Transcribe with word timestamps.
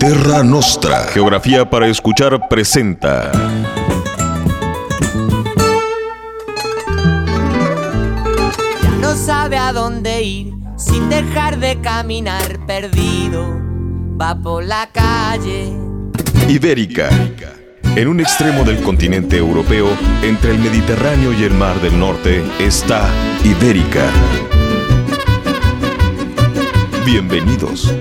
Terra 0.00 0.42
Nostra. 0.42 1.04
Geografía 1.12 1.68
para 1.68 1.86
escuchar 1.86 2.48
presenta. 2.48 3.30
Ya 8.82 8.90
no 8.98 9.14
sabe 9.14 9.58
a 9.58 9.74
dónde 9.74 10.22
ir 10.22 10.54
sin 10.78 11.10
dejar 11.10 11.58
de 11.58 11.78
caminar 11.82 12.64
perdido. 12.66 13.46
Va 14.18 14.40
por 14.40 14.64
la 14.64 14.88
calle. 14.90 15.70
Ibérica. 16.48 17.10
En 17.94 18.08
un 18.08 18.20
extremo 18.20 18.64
del 18.64 18.80
continente 18.82 19.36
europeo, 19.36 19.88
entre 20.22 20.52
el 20.52 20.60
Mediterráneo 20.60 21.34
y 21.34 21.44
el 21.44 21.52
Mar 21.52 21.78
del 21.82 21.98
Norte, 21.98 22.42
está 22.58 23.06
Ibérica. 23.44 24.06
Bienvenidos. 27.04 27.92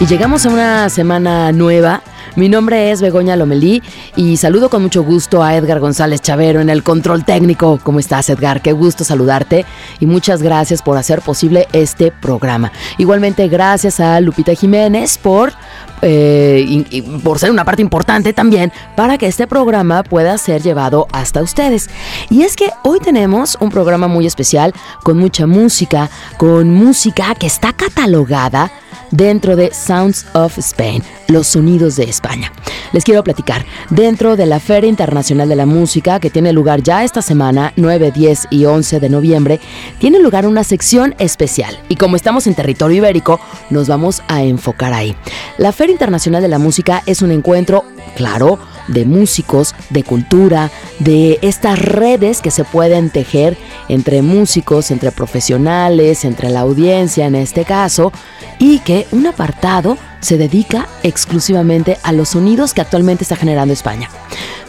Y 0.00 0.06
llegamos 0.06 0.46
a 0.46 0.50
una 0.50 0.88
semana 0.90 1.50
nueva. 1.50 2.02
Mi 2.36 2.48
nombre 2.48 2.92
es 2.92 3.02
Begoña 3.02 3.34
Lomelí 3.34 3.82
y 4.14 4.36
saludo 4.36 4.70
con 4.70 4.82
mucho 4.82 5.02
gusto 5.02 5.42
a 5.42 5.56
Edgar 5.56 5.80
González 5.80 6.20
Chavero 6.20 6.60
en 6.60 6.70
el 6.70 6.84
control 6.84 7.24
técnico. 7.24 7.80
¿Cómo 7.82 7.98
estás, 7.98 8.30
Edgar? 8.30 8.62
Qué 8.62 8.70
gusto 8.70 9.02
saludarte 9.02 9.66
y 9.98 10.06
muchas 10.06 10.40
gracias 10.40 10.82
por 10.82 10.96
hacer 10.96 11.20
posible 11.20 11.66
este 11.72 12.12
programa. 12.12 12.70
Igualmente, 12.96 13.48
gracias 13.48 13.98
a 13.98 14.20
Lupita 14.20 14.54
Jiménez 14.54 15.18
por, 15.18 15.52
eh, 16.00 17.02
por 17.24 17.40
ser 17.40 17.50
una 17.50 17.64
parte 17.64 17.82
importante 17.82 18.32
también 18.32 18.72
para 18.94 19.18
que 19.18 19.26
este 19.26 19.48
programa 19.48 20.04
pueda 20.04 20.38
ser 20.38 20.62
llevado 20.62 21.08
hasta 21.10 21.42
ustedes. 21.42 21.90
Y 22.30 22.42
es 22.42 22.54
que 22.54 22.70
hoy 22.84 23.00
tenemos 23.00 23.58
un 23.58 23.70
programa 23.70 24.06
muy 24.06 24.28
especial 24.28 24.74
con 25.02 25.18
mucha 25.18 25.48
música, 25.48 26.08
con 26.36 26.72
música 26.72 27.34
que 27.34 27.48
está 27.48 27.72
catalogada 27.72 28.70
dentro 29.10 29.56
de 29.56 29.72
Sounds 29.72 30.26
of 30.34 30.58
Spain, 30.58 31.02
los 31.28 31.46
sonidos 31.46 31.96
de 31.96 32.04
España. 32.04 32.52
Les 32.92 33.04
quiero 33.04 33.22
platicar, 33.22 33.64
dentro 33.90 34.36
de 34.36 34.46
la 34.46 34.60
Feria 34.60 34.88
Internacional 34.88 35.48
de 35.48 35.56
la 35.56 35.66
Música, 35.66 36.20
que 36.20 36.30
tiene 36.30 36.52
lugar 36.52 36.82
ya 36.82 37.04
esta 37.04 37.22
semana, 37.22 37.72
9, 37.76 38.12
10 38.12 38.48
y 38.50 38.64
11 38.64 39.00
de 39.00 39.08
noviembre, 39.08 39.60
tiene 39.98 40.18
lugar 40.18 40.46
una 40.46 40.64
sección 40.64 41.14
especial. 41.18 41.78
Y 41.88 41.96
como 41.96 42.16
estamos 42.16 42.46
en 42.46 42.54
territorio 42.54 42.98
ibérico, 42.98 43.40
nos 43.70 43.88
vamos 43.88 44.22
a 44.28 44.42
enfocar 44.42 44.92
ahí. 44.92 45.14
La 45.58 45.72
Feria 45.72 45.92
Internacional 45.92 46.42
de 46.42 46.48
la 46.48 46.58
Música 46.58 47.02
es 47.06 47.22
un 47.22 47.30
encuentro, 47.30 47.84
claro, 48.16 48.58
de 48.88 49.04
músicos, 49.04 49.74
de 49.90 50.02
cultura, 50.02 50.70
de 50.98 51.38
estas 51.42 51.78
redes 51.78 52.40
que 52.40 52.50
se 52.50 52.64
pueden 52.64 53.10
tejer 53.10 53.56
entre 53.88 54.22
músicos, 54.22 54.90
entre 54.90 55.12
profesionales, 55.12 56.24
entre 56.24 56.50
la 56.50 56.60
audiencia 56.60 57.26
en 57.26 57.34
este 57.34 57.64
caso, 57.64 58.12
y 58.58 58.80
que 58.80 59.06
un 59.12 59.26
apartado 59.26 59.96
se 60.20 60.36
dedica 60.36 60.88
exclusivamente 61.02 61.98
a 62.02 62.12
los 62.12 62.30
sonidos 62.30 62.74
que 62.74 62.80
actualmente 62.80 63.24
está 63.24 63.36
generando 63.36 63.72
España. 63.72 64.10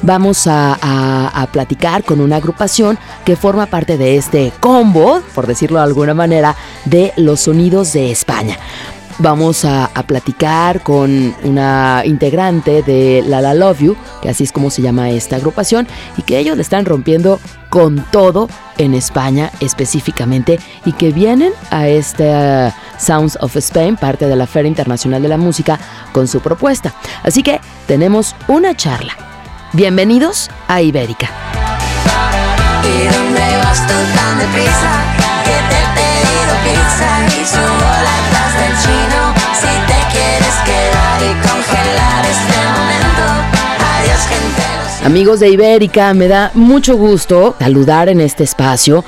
Vamos 0.02 0.48
a, 0.48 1.48
platicar 1.52 2.04
con 2.04 2.22
una 2.22 2.38
agrupación 2.38 2.98
que 3.26 3.36
forma 3.36 3.66
parte 3.66 3.98
de 3.98 4.18
este 4.18 4.52
combo, 4.60 5.22
por 5.34 5.48
decirlo 5.48 5.80
de 5.80 5.86
alguna 5.86 6.14
manera, 6.14 6.56
de 6.86 7.12
los 7.18 7.42
sonidos 7.42 7.94
de 7.94 8.12
España. 8.12 8.58
Vamos 9.22 9.66
a, 9.66 9.92
platicar 10.08 10.82
con 10.82 11.36
una 11.44 12.04
integrante 12.06 12.82
de 12.84 13.22
La 13.26 13.42
La 13.42 13.54
Love 13.54 13.80
You, 13.82 13.98
que 14.22 14.30
así 14.30 14.46
es 14.46 14.54
como 14.54 14.70
se 14.70 14.82
llama 14.82 15.10
esta 15.10 15.36
agrupación, 15.36 15.90
y 16.16 16.22
que 16.22 16.40
ellos 16.40 16.56
le 16.56 16.62
están 16.62 16.86
rompiendo 16.86 17.38
con 17.70 18.06
todo 18.12 18.48
en 18.78 18.94
España 18.94 19.52
específicamente, 19.60 20.58
y 20.86 20.94
que 20.94 21.12
vienen 21.12 21.52
a 21.70 21.90
este 21.90 22.30
uh, 22.30 22.72
Sounds 22.98 23.38
of 23.42 23.58
Spain, 23.58 23.98
parte 23.98 24.26
de 24.26 24.38
la 24.38 24.48
Feria 24.48 24.70
Internacional 24.70 25.22
de 25.22 25.28
la 25.28 25.38
Música, 25.38 25.78
con 26.14 26.26
su 26.30 26.40
propuesta. 26.40 26.94
Así 27.22 27.44
que 27.44 27.60
tenemos 27.88 28.38
una 28.48 28.74
charla. 28.74 29.18
Bienvenidos 29.74 30.50
a 30.70 30.82
Ibérica. 30.82 31.30
¿Y 32.84 33.14
dónde 33.14 33.58
vas 33.58 33.86
tú 33.86 33.94
tan 34.16 34.40
deprisa? 34.40 35.20
Si 39.60 39.66
te 39.66 40.00
quieres 40.12 40.56
quedar 40.66 41.22
y 41.22 41.34
congelar 41.48 42.26
este 42.26 42.58
momento. 42.76 43.24
Adiós, 43.98 44.28
gente. 44.28 45.06
Amigos 45.06 45.40
de 45.40 45.50
Ibérica, 45.50 46.14
me 46.14 46.28
da 46.28 46.52
mucho 46.54 46.96
gusto 46.96 47.56
saludar 47.60 48.10
en 48.10 48.22
este 48.22 48.44
espacio 48.44 49.04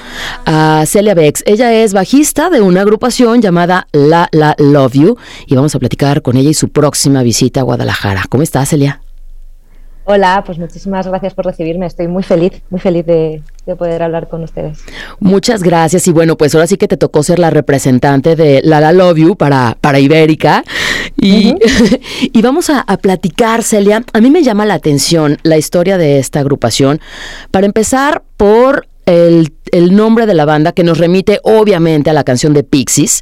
a 0.46 0.84
Celia 0.86 1.14
Bex. 1.14 1.44
Ella 1.46 1.72
es 1.74 1.94
bajista 1.94 2.50
de 2.50 2.62
una 2.62 2.82
agrupación 2.82 3.42
llamada 3.42 3.88
La 3.92 4.28
La 4.32 4.56
Love 4.58 4.94
You 4.94 5.18
y 5.46 5.56
vamos 5.56 5.76
a 5.76 5.80
platicar 5.80 6.22
con 6.22 6.38
ella 6.38 6.50
y 6.50 6.54
su 6.54 6.70
próxima 6.70 7.24
visita 7.24 7.62
a 7.62 7.64
Guadalajara. 7.64 8.26
¿Cómo 8.30 8.44
estás, 8.44 8.70
Celia? 8.70 9.02
Hola, 10.14 10.44
pues 10.46 10.58
muchísimas 10.58 11.08
gracias 11.08 11.34
por 11.34 11.46
recibirme. 11.46 11.86
Estoy 11.86 12.10
muy 12.10 12.22
feliz, 12.22 12.62
muy 12.70 12.82
feliz 12.82 13.06
de, 13.06 13.42
de 13.66 13.76
poder 13.78 14.04
hablar 14.04 14.28
con 14.28 14.44
ustedes. 14.44 14.80
Muchas 15.22 15.64
gracias 15.64 16.06
y 16.06 16.12
bueno, 16.12 16.36
pues 16.36 16.54
ahora 16.54 16.68
sí 16.68 16.76
que 16.76 16.90
te 16.90 16.98
tocó 16.98 17.24
ser 17.24 17.40
la 17.40 17.50
representante 17.50 18.36
de 18.36 18.60
La 18.62 18.82
La 18.82 18.92
Love 18.92 19.20
You 19.20 19.36
para, 19.38 19.78
para 19.80 20.02
Ibérica 20.02 20.66
y, 21.16 21.56
y 22.22 22.42
vamos 22.42 22.70
a, 22.70 22.82
a 22.82 22.98
platicar, 22.98 23.64
Celia. 23.64 24.04
A 24.12 24.20
mí 24.20 24.30
me 24.30 24.44
llama 24.44 24.66
la 24.66 24.74
atención 24.74 25.38
la 25.44 25.58
historia 25.58 25.98
de 25.98 26.20
esta 26.20 26.42
agrupación. 26.42 27.00
Para 27.50 27.66
empezar 27.66 28.22
por 28.36 28.88
el, 29.06 29.54
el 29.72 29.96
nombre 29.96 30.26
de 30.26 30.34
la 30.34 30.46
banda 30.46 30.72
que 30.72 30.84
nos 30.84 30.98
remite 30.98 31.40
obviamente 31.44 32.10
a 32.10 32.14
la 32.14 32.24
canción 32.24 32.54
de 32.54 32.64
Pixies. 32.64 33.22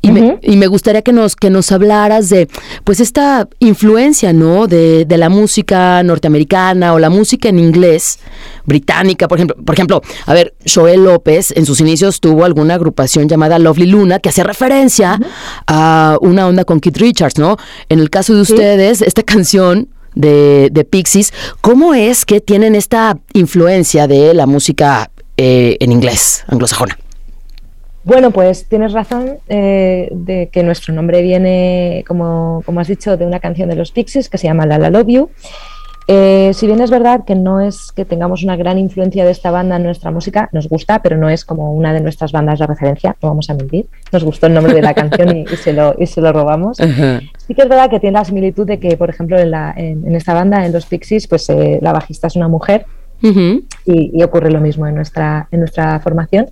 Y, 0.00 0.10
me, 0.10 0.38
y 0.42 0.56
me 0.56 0.66
gustaría 0.66 1.02
que 1.02 1.12
nos, 1.12 1.36
que 1.36 1.50
nos 1.50 1.72
hablaras 1.72 2.28
de 2.28 2.48
pues 2.84 3.00
esta 3.00 3.48
influencia, 3.58 4.32
¿no? 4.32 4.66
De, 4.66 5.04
de 5.04 5.18
la 5.18 5.28
música 5.28 6.02
norteamericana 6.02 6.94
o 6.94 6.98
la 6.98 7.10
música 7.10 7.48
en 7.48 7.58
inglés 7.58 8.18
británica, 8.64 9.28
por 9.28 9.38
ejemplo, 9.38 9.56
por 9.64 9.74
ejemplo, 9.74 10.02
a 10.26 10.34
ver, 10.34 10.54
Joel 10.66 11.04
López 11.04 11.52
en 11.56 11.66
sus 11.66 11.80
inicios 11.80 12.20
tuvo 12.20 12.44
alguna 12.44 12.74
agrupación 12.74 13.28
llamada 13.28 13.58
Lovely 13.58 13.86
Luna 13.86 14.18
que 14.18 14.28
hacía 14.28 14.44
referencia 14.44 15.18
a 15.66 16.18
una 16.20 16.46
onda 16.46 16.64
con 16.64 16.80
Keith 16.80 16.98
Richards, 16.98 17.38
¿no? 17.38 17.56
En 17.88 17.98
el 17.98 18.10
caso 18.10 18.34
de 18.34 18.42
ustedes, 18.42 19.02
esta 19.02 19.22
canción 19.22 19.88
de, 20.14 20.68
de 20.72 20.84
Pixies, 20.84 21.32
¿cómo 21.60 21.94
es 21.94 22.24
que 22.24 22.40
tienen 22.40 22.74
esta 22.74 23.18
influencia 23.32 24.06
de 24.06 24.34
la 24.34 24.46
música 24.46 25.10
eh, 25.38 25.76
en 25.80 25.92
inglés, 25.92 26.44
anglosajona? 26.48 26.98
Bueno, 28.04 28.30
pues 28.30 28.66
tienes 28.68 28.92
razón 28.92 29.38
eh, 29.48 30.08
de 30.12 30.48
que 30.48 30.62
nuestro 30.62 30.94
nombre 30.94 31.22
viene, 31.22 32.04
como, 32.08 32.62
como 32.66 32.80
has 32.80 32.88
dicho, 32.88 33.16
de 33.16 33.24
una 33.24 33.38
canción 33.38 33.68
de 33.68 33.76
los 33.76 33.92
Pixies 33.92 34.28
que 34.28 34.36
se 34.36 34.46
llama 34.46 34.66
La 34.66 34.78
La 34.78 34.90
Love 34.90 35.08
You. 35.08 35.30
Eh, 36.10 36.52
si 36.54 36.66
bien 36.66 36.80
es 36.80 36.90
verdad 36.90 37.24
que 37.26 37.34
no 37.34 37.60
es 37.60 37.92
que 37.92 38.06
tengamos 38.06 38.42
una 38.42 38.56
gran 38.56 38.78
influencia 38.78 39.26
de 39.26 39.30
esta 39.30 39.50
banda 39.50 39.76
en 39.76 39.82
nuestra 39.82 40.10
música, 40.10 40.48
nos 40.52 40.66
gusta, 40.66 41.02
pero 41.02 41.18
no 41.18 41.28
es 41.28 41.44
como 41.44 41.74
una 41.74 41.92
de 41.92 42.00
nuestras 42.00 42.32
bandas 42.32 42.58
de 42.58 42.66
referencia, 42.66 43.14
no 43.22 43.28
vamos 43.28 43.50
a 43.50 43.54
mentir. 43.54 43.86
Nos 44.10 44.24
gustó 44.24 44.46
el 44.46 44.54
nombre 44.54 44.72
de 44.72 44.80
la 44.80 44.94
canción 44.94 45.36
y, 45.36 45.46
se, 45.48 45.74
lo, 45.74 45.94
y 45.98 46.06
se 46.06 46.20
lo 46.20 46.32
robamos. 46.32 46.78
Sí 47.46 47.54
que 47.54 47.62
es 47.62 47.68
verdad 47.68 47.88
que 47.88 47.98
tiene 47.98 48.18
la 48.18 48.26
similitud 48.26 48.66
de 48.66 48.78
que, 48.78 48.98
por 48.98 49.08
ejemplo, 49.08 49.38
en, 49.38 49.50
la, 49.50 49.72
en, 49.74 50.14
esta 50.14 50.34
banda, 50.34 50.66
en 50.66 50.72
los 50.72 50.84
Pixies, 50.84 51.26
pues 51.26 51.48
eh, 51.48 51.78
la 51.80 51.94
bajista 51.94 52.26
es 52.26 52.36
una 52.36 52.46
mujer 52.46 52.84
y, 53.20 54.22
ocurre 54.22 54.50
lo 54.50 54.60
mismo 54.60 54.86
en 54.86 54.94
nuestra, 54.94 55.48
en 55.50 55.60
nuestra 55.60 56.00
formación. 56.00 56.50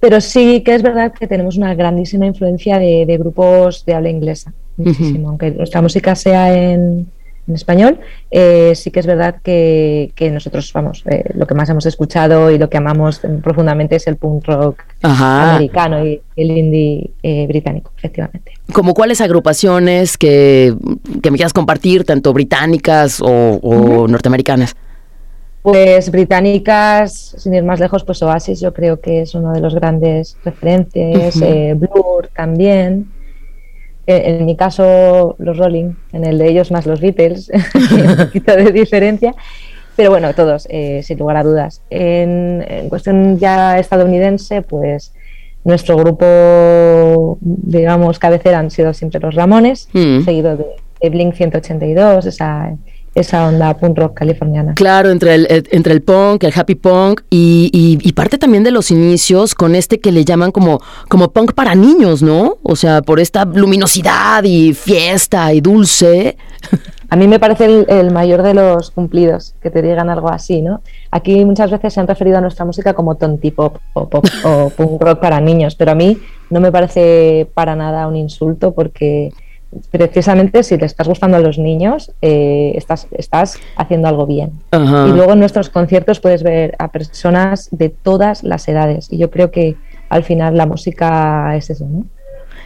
Pero 0.00 0.20
sí 0.20 0.62
que 0.62 0.74
es 0.74 0.82
verdad 0.82 1.12
que 1.12 1.26
tenemos 1.26 1.56
una 1.56 1.74
grandísima 1.74 2.26
influencia 2.26 2.78
de, 2.78 3.16
grupos 3.18 3.84
de 3.84 3.94
habla 3.94 4.10
inglesa, 4.10 4.52
muchísimo. 4.76 5.28
Aunque 5.28 5.52
nuestra 5.52 5.80
música 5.80 6.16
sea 6.16 6.52
en, 6.52 7.06
en 7.48 7.54
español, 7.54 7.98
eh, 8.30 8.72
sí 8.76 8.90
que 8.90 9.00
es 9.00 9.06
verdad 9.06 9.36
que, 9.42 10.12
nosotros, 10.32 10.72
vamos, 10.72 11.02
eh, 11.10 11.24
lo 11.34 11.46
que 11.46 11.54
más 11.54 11.68
hemos 11.68 11.86
escuchado 11.86 12.50
y 12.50 12.58
lo 12.58 12.70
que 12.70 12.76
amamos 12.76 13.20
profundamente 13.42 13.96
es 13.96 14.06
el 14.06 14.16
punk 14.16 14.46
rock 14.46 14.82
americano 15.02 16.06
y 16.06 16.20
el 16.36 16.50
indie 16.50 17.10
eh, 17.22 17.46
británico, 17.48 17.90
efectivamente. 17.96 18.52
¿Como 18.72 18.94
cuáles 18.94 19.20
agrupaciones 19.20 20.16
que, 20.16 20.74
me 21.22 21.36
quieras 21.36 21.52
compartir, 21.52 22.04
tanto 22.04 22.32
británicas 22.32 23.20
o, 23.20 24.06
norteamericanas? 24.08 24.76
Pues 25.62 26.10
británicas, 26.10 27.36
sin 27.38 27.54
ir 27.54 27.62
más 27.62 27.78
lejos, 27.78 28.02
pues 28.02 28.20
Oasis 28.22 28.60
yo 28.60 28.72
creo 28.74 29.00
que 29.00 29.22
es 29.22 29.34
uno 29.36 29.52
de 29.52 29.60
los 29.60 29.74
grandes 29.74 30.36
referentes, 30.44 31.38
Blur 31.76 32.28
también, 32.34 33.12
eh, 34.04 34.22
en 34.24 34.44
mi 34.44 34.56
caso 34.56 35.36
los 35.38 35.56
Rolling, 35.56 35.92
en 36.12 36.24
el 36.24 36.38
de 36.38 36.48
ellos 36.48 36.72
más 36.72 36.86
los 36.86 37.00
Beatles, 37.00 37.48
un 37.92 38.16
poquito 38.16 38.56
de 38.56 38.72
diferencia, 38.72 39.34
pero 39.94 40.10
bueno, 40.10 40.34
todos, 40.34 40.66
eh, 40.68 41.02
sin 41.04 41.18
lugar 41.18 41.36
a 41.36 41.44
dudas. 41.44 41.82
En, 41.90 42.88
cuestión 42.88 43.38
ya 43.38 43.78
estadounidense, 43.78 44.62
pues 44.62 45.14
nuestro 45.62 45.96
grupo, 45.96 47.38
digamos, 47.40 48.18
cabecera 48.18 48.58
han 48.58 48.72
sido 48.72 48.92
siempre 48.92 49.20
los 49.20 49.36
Ramones, 49.36 49.88
mm. 49.92 50.22
seguido 50.24 50.56
de, 50.56 50.66
de 51.00 51.10
Blink 51.10 51.34
182, 51.34 52.26
esa 52.26 52.74
esa 53.14 53.46
onda 53.46 53.76
punk 53.76 53.98
rock 53.98 54.14
californiana. 54.14 54.74
Claro, 54.74 55.10
entre 55.10 55.34
el, 55.34 55.46
eh, 55.50 55.62
entre 55.70 55.92
el 55.92 56.02
punk, 56.02 56.44
el 56.44 56.52
happy 56.54 56.74
punk 56.74 57.22
y, 57.30 57.70
y, 57.72 58.12
parte 58.12 58.38
también 58.38 58.62
de 58.62 58.70
los 58.70 58.90
inicios 58.90 59.54
con 59.54 59.74
este 59.74 60.00
que 60.00 60.12
le 60.12 60.24
llaman 60.24 60.52
como, 60.52 60.80
como 61.08 61.32
punk 61.32 61.52
para 61.52 61.74
niños, 61.74 62.22
¿no? 62.22 62.58
O 62.62 62.76
sea, 62.76 63.02
por 63.02 63.20
esta 63.20 63.44
luminosidad 63.44 64.44
y 64.44 64.74
fiesta 64.74 65.52
y 65.52 65.60
dulce. 65.60 66.36
A 67.12 67.16
mí 67.16 67.28
me 67.28 67.38
parece 67.38 67.84
el, 67.88 68.10
mayor 68.10 68.42
de 68.42 68.54
los 68.54 68.90
cumplidos 68.90 69.54
que 69.60 69.70
te 69.70 69.82
digan 69.82 70.08
algo 70.08 70.30
así, 70.30 70.62
¿no? 70.62 70.80
Aquí 71.10 71.44
muchas 71.44 71.70
veces 71.70 71.92
se 71.92 72.00
han 72.00 72.06
referido 72.06 72.38
a 72.38 72.40
nuestra 72.40 72.64
música 72.64 72.94
como 72.94 73.16
tonti 73.16 73.50
pop 73.50 73.76
o, 73.92 74.08
pop, 74.08 74.24
o 74.44 74.70
punk 74.70 75.02
rock 75.02 75.20
para 75.20 75.38
niños, 75.38 75.74
pero 75.74 75.90
a 75.90 75.94
mí 75.94 76.16
no 76.48 76.60
me 76.60 76.72
parece 76.72 77.46
para 77.52 77.76
nada 77.76 78.08
un 78.08 78.16
insulto 78.16 78.72
porque 78.72 79.30
precisamente 79.90 80.62
si 80.62 80.76
le 80.76 80.86
estás 80.86 81.08
gustando 81.08 81.36
a 81.36 81.40
los 81.40 81.58
niños, 81.58 82.12
eh, 82.22 82.72
estás, 82.74 83.06
estás 83.12 83.58
haciendo 83.76 84.08
algo 84.08 84.26
bien. 84.26 84.52
Y 84.72 85.12
luego 85.12 85.32
en 85.32 85.40
nuestros 85.40 85.70
conciertos 85.70 86.20
puedes 86.20 86.42
ver 86.42 86.74
a 86.78 86.88
personas 86.92 87.68
de 87.70 87.88
todas 87.88 88.42
las 88.42 88.68
edades. 88.68 89.08
Y 89.10 89.18
yo 89.18 89.30
creo 89.30 89.50
que 89.50 89.76
al 90.08 90.24
final 90.24 90.56
la 90.56 90.66
música 90.66 91.56
es 91.56 91.70
eso, 91.70 91.86
¿no? 91.86 92.04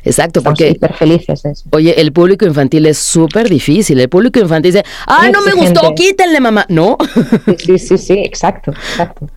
Exacto, 0.07 0.41
porque. 0.41 0.75
Súper 0.75 0.93
felices. 0.95 1.65
Oye, 1.71 2.01
el 2.01 2.13
público 2.13 2.47
infantil 2.47 2.87
es 2.87 2.99
súper 2.99 3.49
difícil. 3.49 3.99
El 3.99 4.09
público 4.09 4.39
infantil 4.39 4.73
dice, 4.73 4.85
¡ah, 5.07 5.29
no 5.33 5.43
me 5.43 5.53
gustó! 5.53 5.95
¡Quítenle, 5.95 6.41
mamá! 6.41 6.65
¿No? 6.69 6.97
Sí, 7.59 7.79
sí, 7.79 7.99
sí, 7.99 8.13
exacto, 8.15 8.71
exacto. 8.71 9.29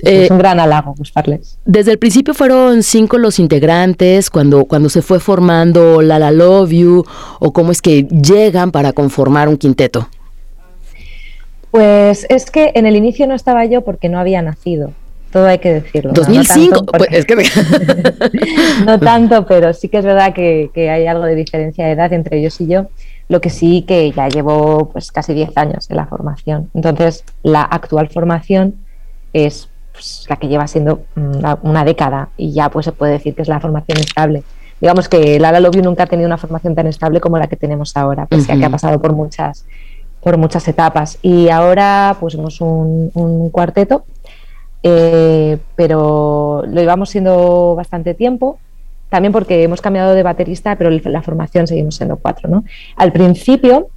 es 0.00 0.28
eh, 0.28 0.32
un 0.32 0.38
gran 0.38 0.60
halago 0.60 0.94
gustarles. 0.96 1.58
Desde 1.64 1.92
el 1.92 1.98
principio 1.98 2.34
fueron 2.34 2.82
cinco 2.82 3.16
los 3.16 3.38
integrantes, 3.38 4.28
cuando, 4.28 4.66
cuando 4.66 4.90
se 4.90 5.00
fue 5.00 5.18
formando 5.18 6.02
La 6.02 6.18
La 6.18 6.30
Love 6.30 6.70
You, 6.70 7.04
o 7.40 7.52
cómo 7.52 7.72
es 7.72 7.80
que 7.80 8.02
llegan 8.04 8.70
para 8.70 8.92
conformar 8.92 9.48
un 9.48 9.56
quinteto. 9.56 10.08
Pues 11.70 12.26
es 12.28 12.50
que 12.50 12.72
en 12.74 12.84
el 12.84 12.96
inicio 12.96 13.26
no 13.26 13.34
estaba 13.34 13.64
yo 13.64 13.80
porque 13.80 14.10
no 14.10 14.18
había 14.18 14.42
nacido 14.42 14.92
todo 15.32 15.46
hay 15.46 15.58
que 15.58 15.72
decirlo. 15.72 16.12
2005, 16.12 16.84
pues, 16.84 17.26
no, 18.86 19.00
tanto, 19.00 19.46
pero 19.46 19.72
sí 19.72 19.88
que 19.88 19.98
es 19.98 20.04
verdad 20.04 20.32
que, 20.32 20.70
hay 20.76 21.06
algo 21.06 21.24
de 21.24 21.34
diferencia 21.34 21.86
de 21.86 21.92
edad 21.92 22.12
entre 22.12 22.38
ellos 22.38 22.60
y 22.60 22.68
yo. 22.68 22.86
Lo 23.28 23.40
que 23.40 23.50
sí 23.50 23.84
que 23.88 24.12
ya 24.12 24.28
llevo 24.28 24.90
pues 24.92 25.10
casi 25.10 25.32
10 25.32 25.56
años 25.56 25.90
en 25.90 25.96
la 25.96 26.06
formación. 26.06 26.70
Entonces, 26.74 27.24
la 27.42 27.62
actual 27.62 28.08
formación 28.08 28.74
es 29.32 29.68
pues, 29.92 30.26
la 30.28 30.36
que 30.36 30.48
lleva 30.48 30.66
siendo 30.66 31.04
una, 31.16 31.84
década 31.84 32.28
y 32.36 32.52
ya 32.52 32.68
pues 32.68 32.84
se 32.84 32.92
puede 32.92 33.12
decir 33.12 33.34
que 33.34 33.42
es 33.42 33.48
la 33.48 33.58
formación 33.58 33.98
estable. 33.98 34.42
Digamos 34.80 35.08
que 35.08 35.40
Lala 35.40 35.60
Love 35.60 35.76
nunca 35.76 36.02
ha 36.02 36.06
tenido 36.06 36.26
una 36.26 36.36
formación 36.36 36.74
tan 36.74 36.88
estable 36.88 37.20
como 37.20 37.38
la 37.38 37.46
que 37.46 37.56
tenemos 37.56 37.96
ahora, 37.96 38.26
pese 38.26 38.58
que 38.58 38.64
ha 38.64 38.70
pasado 38.70 39.00
por 39.00 39.14
muchas 39.14 39.64
por 40.20 40.36
muchas 40.36 40.68
etapas. 40.68 41.18
Y 41.22 41.48
ahora 41.48 42.16
pues 42.20 42.34
somos 42.34 42.60
un, 42.60 43.10
un 43.14 43.50
cuarteto 43.50 44.04
eh, 44.82 45.58
pero 45.76 46.62
lo 46.66 46.80
llevamos 46.80 47.10
siendo 47.10 47.74
bastante 47.74 48.14
tiempo, 48.14 48.58
también 49.08 49.32
porque 49.32 49.62
hemos 49.62 49.80
cambiado 49.80 50.14
de 50.14 50.22
baterista, 50.22 50.76
pero 50.76 50.90
la 50.90 51.22
formación 51.22 51.66
seguimos 51.66 51.96
siendo 51.96 52.16
cuatro. 52.16 52.48
¿no? 52.48 52.64
Al 52.96 53.12
principio, 53.12 53.88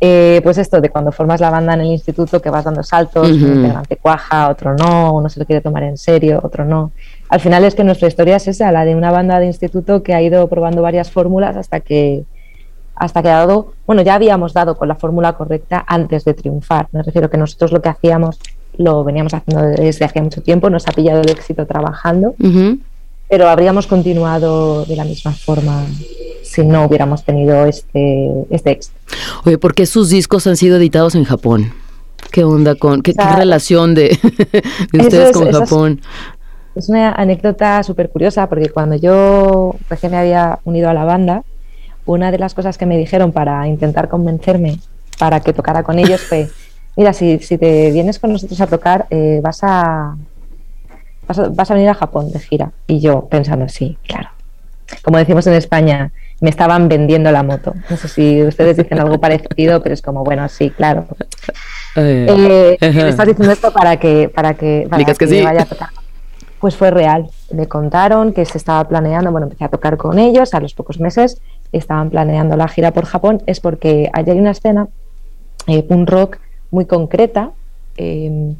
eh, 0.00 0.40
pues 0.42 0.58
esto 0.58 0.80
de 0.80 0.90
cuando 0.90 1.12
formas 1.12 1.40
la 1.40 1.50
banda 1.50 1.74
en 1.74 1.82
el 1.82 1.86
instituto, 1.88 2.40
que 2.40 2.50
vas 2.50 2.64
dando 2.64 2.82
saltos, 2.82 3.30
uh 3.30 3.34
un 3.34 3.56
integrante 3.56 3.96
cuaja, 3.96 4.48
otro 4.48 4.74
no, 4.74 5.14
uno 5.14 5.28
se 5.28 5.38
lo 5.38 5.46
quiere 5.46 5.60
tomar 5.60 5.84
en 5.84 5.96
serio, 5.96 6.40
otro 6.42 6.64
no. 6.64 6.92
Al 7.28 7.40
final 7.40 7.64
es 7.64 7.74
que 7.74 7.84
nuestra 7.84 8.08
historia 8.08 8.36
es 8.36 8.48
esa, 8.48 8.72
la 8.72 8.84
de 8.84 8.96
una 8.96 9.12
banda 9.12 9.38
de 9.38 9.46
instituto 9.46 10.02
que 10.02 10.14
ha 10.14 10.22
ido 10.22 10.48
probando 10.48 10.82
varias 10.82 11.10
fórmulas 11.10 11.56
hasta 11.56 11.80
que 11.80 12.24
hasta 12.96 13.22
que 13.22 13.30
ha 13.30 13.38
dado, 13.38 13.72
bueno, 13.86 14.02
ya 14.02 14.14
habíamos 14.14 14.52
dado 14.52 14.76
con 14.76 14.86
la 14.86 14.94
fórmula 14.94 15.32
correcta 15.32 15.82
antes 15.86 16.22
de 16.26 16.34
triunfar. 16.34 16.88
Me 16.92 17.02
refiero 17.02 17.30
que 17.30 17.38
nosotros 17.38 17.72
lo 17.72 17.80
que 17.80 17.88
hacíamos 17.88 18.38
lo 18.80 19.04
veníamos 19.04 19.34
haciendo 19.34 19.62
desde 19.62 20.06
hace 20.06 20.22
mucho 20.22 20.40
tiempo, 20.40 20.70
nos 20.70 20.88
ha 20.88 20.92
pillado 20.92 21.20
el 21.20 21.28
éxito 21.28 21.66
trabajando, 21.66 22.34
pero 23.28 23.48
habríamos 23.48 23.86
continuado 23.86 24.86
de 24.86 24.96
la 24.96 25.04
misma 25.04 25.32
forma 25.32 25.84
si 26.42 26.64
no 26.64 26.86
hubiéramos 26.86 27.22
tenido 27.22 27.66
este, 27.66 28.46
este 28.48 28.70
éxito. 28.70 28.98
Oye, 29.44 29.58
¿por 29.58 29.74
qué 29.74 29.84
sus 29.84 30.08
discos 30.08 30.46
han 30.46 30.56
sido 30.56 30.78
editados 30.78 31.14
en 31.14 31.24
Japón? 31.24 31.72
¿Qué 32.32 32.42
onda 32.42 32.74
con, 32.74 33.02
qué, 33.02 33.12
relación 33.36 33.94
de, 33.94 34.18
ustedes 34.98 35.32
con 35.32 35.52
Japón? 35.52 36.00
Es, 36.74 36.88
una 36.88 37.12
anécdota 37.12 37.82
súper 37.82 38.08
curiosa 38.08 38.48
porque 38.48 38.70
cuando 38.70 38.96
yo 38.96 39.74
recién 39.90 40.12
me 40.12 40.18
había 40.18 40.58
unido 40.64 40.88
a 40.88 40.94
la 40.94 41.04
banda, 41.04 41.44
una 42.06 42.30
de 42.30 42.38
las 42.38 42.54
cosas 42.54 42.78
que 42.78 42.86
me 42.86 42.96
dijeron 42.96 43.32
para 43.32 43.68
intentar 43.68 44.08
convencerme 44.08 44.78
para 45.18 45.40
que 45.40 45.52
tocara 45.52 45.82
con 45.82 45.98
ellos 45.98 46.22
fue 46.22 46.48
mira, 47.00 47.14
si, 47.14 47.38
si 47.38 47.56
te 47.56 47.90
vienes 47.92 48.18
con 48.18 48.30
nosotros 48.30 48.60
a 48.60 48.66
tocar, 48.66 49.06
eh, 49.08 49.40
vas, 49.42 49.60
a, 49.62 50.16
vas, 51.26 51.70
a, 51.70 51.74
venir 51.74 51.88
a 51.88 51.94
Japón 51.94 52.30
de 52.30 52.38
gira. 52.38 52.72
Y 52.86 53.00
yo 53.00 53.26
pensando, 53.26 53.66
sí, 53.70 53.96
claro. 54.06 54.28
Como 55.02 55.16
decimos 55.16 55.46
en 55.46 55.54
España, 55.54 56.12
me 56.42 56.50
estaban 56.50 56.90
vendiendo 56.90 57.32
la 57.32 57.42
moto. 57.42 57.72
No 57.88 57.96
sé 57.96 58.06
si 58.06 58.42
ustedes 58.42 58.76
dicen 58.76 59.00
algo 59.00 59.18
parecido, 59.26 59.82
pero 59.82 59.94
es 59.94 60.02
como, 60.02 60.24
bueno, 60.24 60.46
sí, 60.50 60.68
claro. 60.68 61.06
Eh, 61.96 62.76
me 62.82 63.08
estás 63.08 63.26
diciendo 63.26 63.50
esto 63.50 63.72
para 63.72 63.96
que, 63.96 64.28
para 64.28 64.52
que, 64.52 64.86
vaya 64.90 65.62
a 65.62 65.64
tocar. 65.64 65.88
Pues 66.58 66.76
fue 66.76 66.90
real. 66.90 67.30
Me 67.50 67.66
contaron 67.66 68.34
que 68.34 68.44
se 68.44 68.58
estaba 68.58 68.86
planeando, 68.86 69.32
bueno, 69.32 69.46
empecé 69.46 69.64
a 69.64 69.68
tocar 69.70 69.96
con 69.96 70.18
ellos, 70.18 70.52
a 70.52 70.60
los 70.60 70.74
pocos 70.74 71.00
meses 71.00 71.40
estaban 71.72 72.10
planeando 72.10 72.58
la 72.58 72.68
gira 72.68 72.90
por 72.90 73.06
Japón, 73.06 73.42
es 73.46 73.60
porque 73.60 74.10
allí 74.12 74.32
hay 74.32 74.38
una 74.38 74.50
escena, 74.50 74.88
eh, 75.66 75.86
un 75.88 76.06
rock, 76.06 76.38
muy 76.70 76.84
concreta, 76.84 77.52
em, 77.96 78.54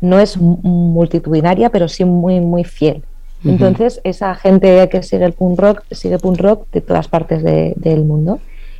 no 0.00 0.18
es 0.18 0.36
multitudinaria, 0.36 1.70
pero 1.70 1.88
sí 1.88 2.04
muy, 2.04 2.40
muy 2.40 2.64
fiel. 2.64 3.02
Entonces, 3.44 4.00
esa 4.04 4.34
gente 4.36 4.88
que 4.88 5.02
sigue 5.02 5.24
el 5.24 5.32
punk 5.32 5.58
rock, 5.58 5.82
sigue 5.90 6.18
punk 6.18 6.40
rock 6.40 6.66
de 6.72 6.80
todas 6.80 7.08
partes 7.08 7.42
del 7.42 8.04
mundo. 8.04 8.38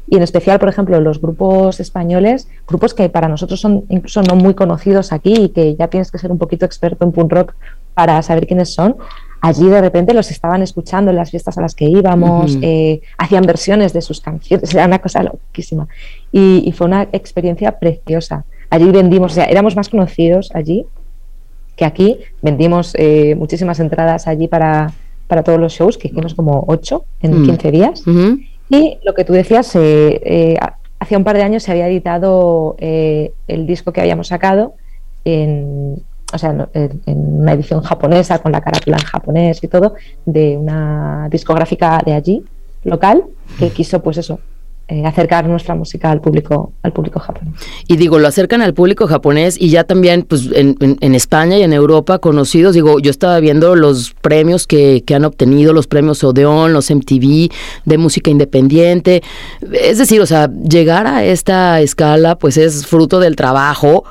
Y 0.08 0.16
en 0.16 0.22
especial, 0.22 0.58
por 0.58 0.68
ejemplo, 0.68 1.00
los 1.00 1.20
grupos 1.20 1.80
españoles, 1.80 2.48
grupos 2.68 2.92
que 2.94 3.08
para 3.08 3.28
nosotros 3.28 3.60
son 3.60 3.84
incluso 3.88 4.22
no 4.22 4.36
muy 4.36 4.54
conocidos 4.54 5.12
aquí 5.12 5.34
y 5.34 5.48
que 5.48 5.74
ya 5.76 5.88
tienes 5.88 6.10
que 6.10 6.18
ser 6.18 6.30
un 6.30 6.38
poquito 6.38 6.66
experto 6.66 7.04
en 7.04 7.12
punk 7.12 7.32
rock 7.32 7.54
para 7.94 8.20
saber 8.22 8.46
quiénes 8.46 8.74
son, 8.74 8.96
allí 9.40 9.68
de 9.68 9.80
repente 9.80 10.14
los 10.14 10.30
estaban 10.30 10.62
escuchando 10.62 11.10
en 11.10 11.16
las 11.16 11.30
fiestas 11.30 11.56
a 11.58 11.60
las 11.60 11.74
que 11.74 11.86
íbamos, 11.86 12.58
eh, 12.62 13.00
hacían 13.18 13.44
versiones 13.44 13.92
de 13.92 14.02
sus 14.02 14.20
canciones, 14.20 14.72
era 14.74 14.86
una 14.86 14.98
cosa 14.98 15.22
loquísima. 15.22 15.88
y, 16.30 16.72
fue 16.72 16.86
una 16.86 17.02
experiencia 17.12 17.78
preciosa. 17.78 18.44
Allí 18.72 18.90
vendimos, 18.90 19.32
o 19.32 19.34
sea, 19.34 19.44
éramos 19.44 19.76
más 19.76 19.90
conocidos 19.90 20.50
allí 20.54 20.86
que 21.76 21.84
aquí. 21.84 22.20
Vendimos 22.40 22.94
eh, 22.98 23.34
muchísimas 23.34 23.78
entradas 23.80 24.26
allí 24.26 24.48
para, 24.48 24.94
para, 25.28 25.42
todos 25.42 25.60
los 25.60 25.74
shows, 25.74 25.98
que 25.98 26.08
hicimos 26.08 26.32
como 26.32 26.64
ocho 26.66 27.04
en 27.20 27.44
15 27.44 27.68
mm. 27.68 27.70
días. 27.70 28.02
Y 28.70 28.98
lo 29.04 29.12
que 29.12 29.26
tú 29.26 29.34
decías, 29.34 29.76
eh, 29.76 30.22
eh, 30.24 30.56
hacía 30.98 31.18
un 31.18 31.24
par 31.24 31.36
de 31.36 31.42
años 31.42 31.64
se 31.64 31.72
había 31.72 31.86
editado 31.86 32.76
eh, 32.78 33.34
el 33.46 33.66
disco 33.66 33.92
que 33.92 34.00
habíamos 34.00 34.28
sacado 34.28 34.72
en, 35.26 36.02
o 36.32 36.38
sea, 36.38 36.68
en, 36.72 37.02
en 37.04 37.40
una 37.42 37.52
edición 37.52 37.82
japonesa, 37.82 38.38
con 38.38 38.52
la 38.52 38.62
carátula 38.62 38.96
en 38.96 39.04
japonés 39.04 39.62
y 39.62 39.68
todo, 39.68 39.96
de 40.24 40.56
una 40.56 41.28
discográfica 41.30 42.00
de 42.06 42.14
allí, 42.14 42.42
local, 42.84 43.24
que 43.58 43.68
quiso, 43.68 44.02
pues 44.02 44.16
eso, 44.16 44.40
eh, 44.88 45.06
acercar 45.06 45.46
nuestra 45.48 45.74
música 45.74 46.10
al 46.10 46.20
público, 46.20 46.72
al 46.82 46.92
público 46.92 47.18
japonés. 47.20 47.54
Y 47.88 47.96
digo, 47.96 48.18
lo 48.18 48.28
acercan 48.28 48.60
al 48.62 48.74
público 48.74 49.06
japonés 49.06 49.56
y 49.60 49.70
ya 49.70 49.84
también, 49.84 50.22
pues, 50.22 50.48
en, 50.54 50.76
en- 50.80 51.14
España 51.14 51.56
y 51.56 51.62
en 51.62 51.72
Europa 51.72 52.18
conocidos. 52.18 52.74
Digo, 52.74 52.98
yo 52.98 53.10
estaba 53.10 53.38
viendo 53.40 53.76
los 53.76 54.12
premios 54.20 54.66
que, 54.66 55.02
que 55.06 55.14
han 55.14 55.24
obtenido, 55.24 55.72
los 55.72 55.86
premios 55.86 56.22
Odeón, 56.24 56.72
los 56.72 56.90
MTV 56.90 57.50
de 57.84 57.98
música 57.98 58.30
independiente. 58.30 59.22
Es 59.72 59.98
decir, 59.98 60.20
o 60.20 60.26
sea, 60.26 60.50
llegar 60.50 61.06
a 61.06 61.24
esta 61.24 61.80
escala, 61.80 62.36
pues, 62.36 62.56
es 62.56 62.86
fruto 62.86 63.20
del 63.20 63.36
trabajo 63.36 64.04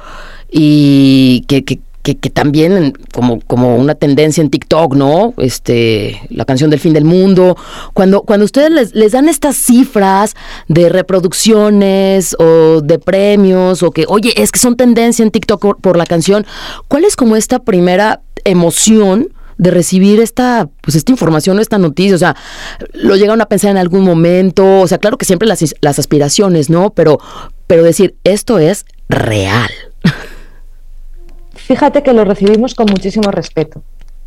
y 0.51 1.43
que, 1.47 1.63
que, 2.01 2.17
que 2.17 2.29
también 2.29 2.93
como, 3.13 3.39
como 3.41 3.75
una 3.75 3.95
tendencia 3.95 4.41
en 4.41 4.49
TikTok, 4.49 4.95
¿no? 4.95 5.33
Este, 5.37 6.21
la 6.29 6.45
canción 6.45 6.69
del 6.69 6.79
fin 6.79 6.93
del 6.93 7.05
mundo. 7.05 7.57
Cuando, 7.93 8.23
cuando 8.23 8.45
ustedes 8.45 8.93
les, 8.93 9.11
dan 9.11 9.29
estas 9.29 9.55
cifras 9.55 10.35
de 10.67 10.89
reproducciones 10.89 12.35
o 12.39 12.81
de 12.81 12.99
premios 12.99 13.83
o 13.83 13.91
que, 13.91 14.05
oye, 14.07 14.33
es 14.41 14.51
que 14.51 14.59
son 14.59 14.75
tendencia 14.75 15.23
en 15.23 15.31
TikTok 15.31 15.61
por, 15.61 15.77
por 15.77 15.97
la 15.97 16.05
canción, 16.05 16.45
¿cuál 16.87 17.05
es 17.05 17.15
como 17.15 17.35
esta 17.35 17.59
primera 17.59 18.21
emoción? 18.43 19.29
de 19.57 19.69
recibir 19.69 20.19
esta 20.19 20.69
pues 20.81 20.95
esta 20.95 21.11
información 21.11 21.59
o 21.59 21.61
esta 21.61 21.77
noticia, 21.77 22.15
o 22.15 22.17
sea, 22.17 22.35
lo 22.93 23.15
llegaron 23.15 23.41
a 23.41 23.45
pensar 23.45 23.69
en 23.69 23.77
algún 23.77 24.03
momento, 24.03 24.79
o 24.79 24.87
sea, 24.87 24.97
claro 24.97 25.19
que 25.19 25.25
siempre 25.25 25.47
las, 25.47 25.75
las 25.81 25.99
aspiraciones, 25.99 26.71
¿no? 26.71 26.89
Pero 26.95 27.19
pero 27.67 27.83
decir, 27.83 28.15
esto 28.23 28.57
es 28.57 28.85
real. 29.07 29.69
Fíjate 31.71 32.03
que 32.03 32.11
lo 32.13 32.25
recibimos 32.25 32.75
con 32.75 32.87
muchísimo 32.87 33.31
respeto. 33.31 33.81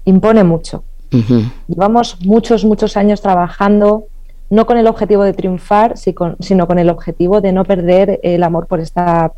Impone 0.07 0.45
mucho. 0.45 0.83
Ujú. 1.13 1.43
Llevamos 1.69 2.17
muchos, 2.25 2.65
muchos 2.65 2.97
años 2.97 3.21
trabajando, 3.21 4.05
no 4.49 4.65
con 4.67 4.79
el 4.79 4.87
objetivo 4.87 5.25
de 5.25 5.35
triunfar, 5.35 5.95
sino 5.97 6.67
con 6.67 6.79
el 6.79 6.89
objetivo 6.89 7.41
de 7.43 7.53
no 7.53 7.65
perder 7.65 8.19
el 8.23 8.43
amor 8.43 8.67
por 8.67 8.81
esta, 8.81 9.33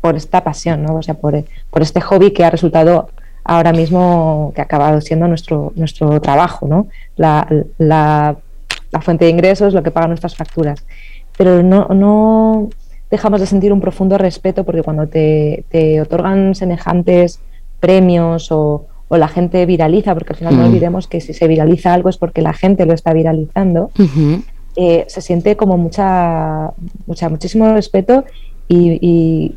por 0.00 0.16
esta 0.16 0.42
pasión, 0.42 0.82
¿no? 0.82 0.94
O 0.96 1.02
sea, 1.02 1.12
por, 1.14 1.44
por 1.70 1.82
este 1.82 2.00
hobby 2.00 2.30
que 2.32 2.42
ha 2.44 2.48
resultado 2.50 3.10
ahora 3.44 3.72
mismo, 3.72 4.52
que 4.54 4.62
ha 4.62 4.64
acabado 4.64 5.00
siendo 5.02 5.28
nuestro, 5.28 5.72
nuestro 5.76 6.20
trabajo, 6.22 6.66
¿no? 6.66 6.86
La, 7.16 7.46
la- 7.76 8.36
la 8.92 9.00
fuente 9.00 9.24
de 9.26 9.30
ingresos, 9.30 9.74
lo 9.74 9.82
que 9.82 9.90
pagan 9.90 10.10
nuestras 10.10 10.36
facturas. 10.36 10.84
Pero 11.36 11.62
no, 11.62 11.86
no 11.88 12.68
dejamos 13.12 13.40
de 13.40 13.46
sentir 13.46 13.72
un 13.72 13.80
profundo 13.80 14.16
respeto 14.18 14.64
porque 14.64 14.82
cuando 14.82 15.06
te, 15.06 15.64
te 15.68 16.00
otorgan 16.00 16.54
semejantes 16.54 17.38
premios 17.78 18.50
o, 18.50 18.86
o 19.08 19.16
la 19.18 19.28
gente 19.28 19.66
viraliza, 19.66 20.14
porque 20.14 20.32
al 20.32 20.38
final 20.38 20.56
no 20.56 20.62
Mm. 20.62 20.66
olvidemos 20.70 21.06
que 21.06 21.20
si 21.20 21.34
se 21.34 21.46
viraliza 21.46 21.92
algo 21.92 22.08
es 22.08 22.16
porque 22.16 22.40
la 22.40 22.54
gente 22.54 22.86
lo 22.86 22.94
está 22.94 23.12
viralizando, 23.12 23.90
eh, 24.76 25.04
se 25.08 25.20
siente 25.20 25.56
como 25.56 25.76
mucha, 25.76 26.72
mucha 27.06 27.28
muchísimo 27.28 27.72
respeto 27.74 28.24
y, 28.66 28.98
y 29.02 29.56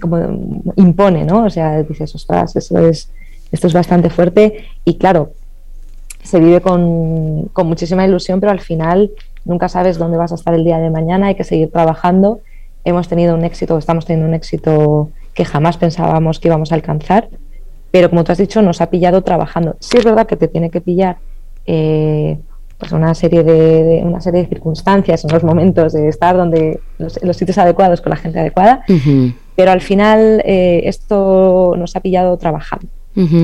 como 0.00 0.18
impone, 0.74 1.24
¿no? 1.24 1.44
O 1.44 1.50
sea, 1.50 1.80
dices, 1.84 2.12
ostras, 2.16 2.56
eso 2.56 2.78
es, 2.88 3.10
esto 3.52 3.68
es 3.68 3.72
bastante 3.72 4.10
fuerte 4.10 4.64
y 4.84 4.94
claro, 4.98 5.30
se 6.24 6.40
vive 6.40 6.60
con, 6.60 7.44
con 7.52 7.68
muchísima 7.68 8.04
ilusión, 8.04 8.40
pero 8.40 8.50
al 8.50 8.60
final 8.60 9.12
nunca 9.44 9.68
sabes 9.68 9.98
dónde 9.98 10.18
vas 10.18 10.32
a 10.32 10.34
estar 10.34 10.52
el 10.54 10.64
día 10.64 10.78
de 10.78 10.90
mañana, 10.90 11.28
hay 11.28 11.36
que 11.36 11.44
seguir 11.44 11.70
trabajando. 11.70 12.40
Hemos 12.84 13.08
tenido 13.08 13.34
un 13.34 13.44
éxito, 13.44 13.76
estamos 13.78 14.06
teniendo 14.06 14.28
un 14.28 14.34
éxito 14.34 15.10
que 15.34 15.44
jamás 15.44 15.76
pensábamos 15.76 16.40
que 16.40 16.48
íbamos 16.48 16.72
a 16.72 16.74
alcanzar, 16.74 17.28
pero 17.90 18.10
como 18.10 18.24
tú 18.24 18.32
has 18.32 18.38
dicho, 18.38 18.60
nos 18.62 18.80
ha 18.80 18.90
pillado 18.90 19.22
trabajando. 19.22 19.76
Sí 19.80 19.96
es 19.98 20.04
verdad 20.04 20.26
que 20.26 20.36
te 20.36 20.48
tiene 20.48 20.70
que 20.70 20.80
pillar 20.80 21.16
eh, 21.66 22.38
pues 22.78 22.92
una 22.92 23.14
serie 23.14 23.42
de, 23.42 23.84
de- 23.84 24.02
una 24.04 24.20
serie 24.20 24.42
de 24.42 24.48
circunstancias, 24.48 25.24
en 25.24 25.30
los 25.32 25.42
momentos 25.44 25.92
de 25.92 26.08
estar 26.08 26.36
donde 26.36 26.80
los, 26.98 27.18
sitios 27.36 27.58
adecuados 27.58 28.00
con 28.00 28.10
la 28.10 28.16
gente 28.16 28.38
adecuada, 28.38 28.82
pero 29.56 29.70
al 29.72 29.80
final 29.80 30.40
eh, 30.44 30.82
esto 30.84 31.74
nos 31.76 31.96
ha 31.96 32.00
pillado 32.00 32.36
trabajando. 32.36 32.86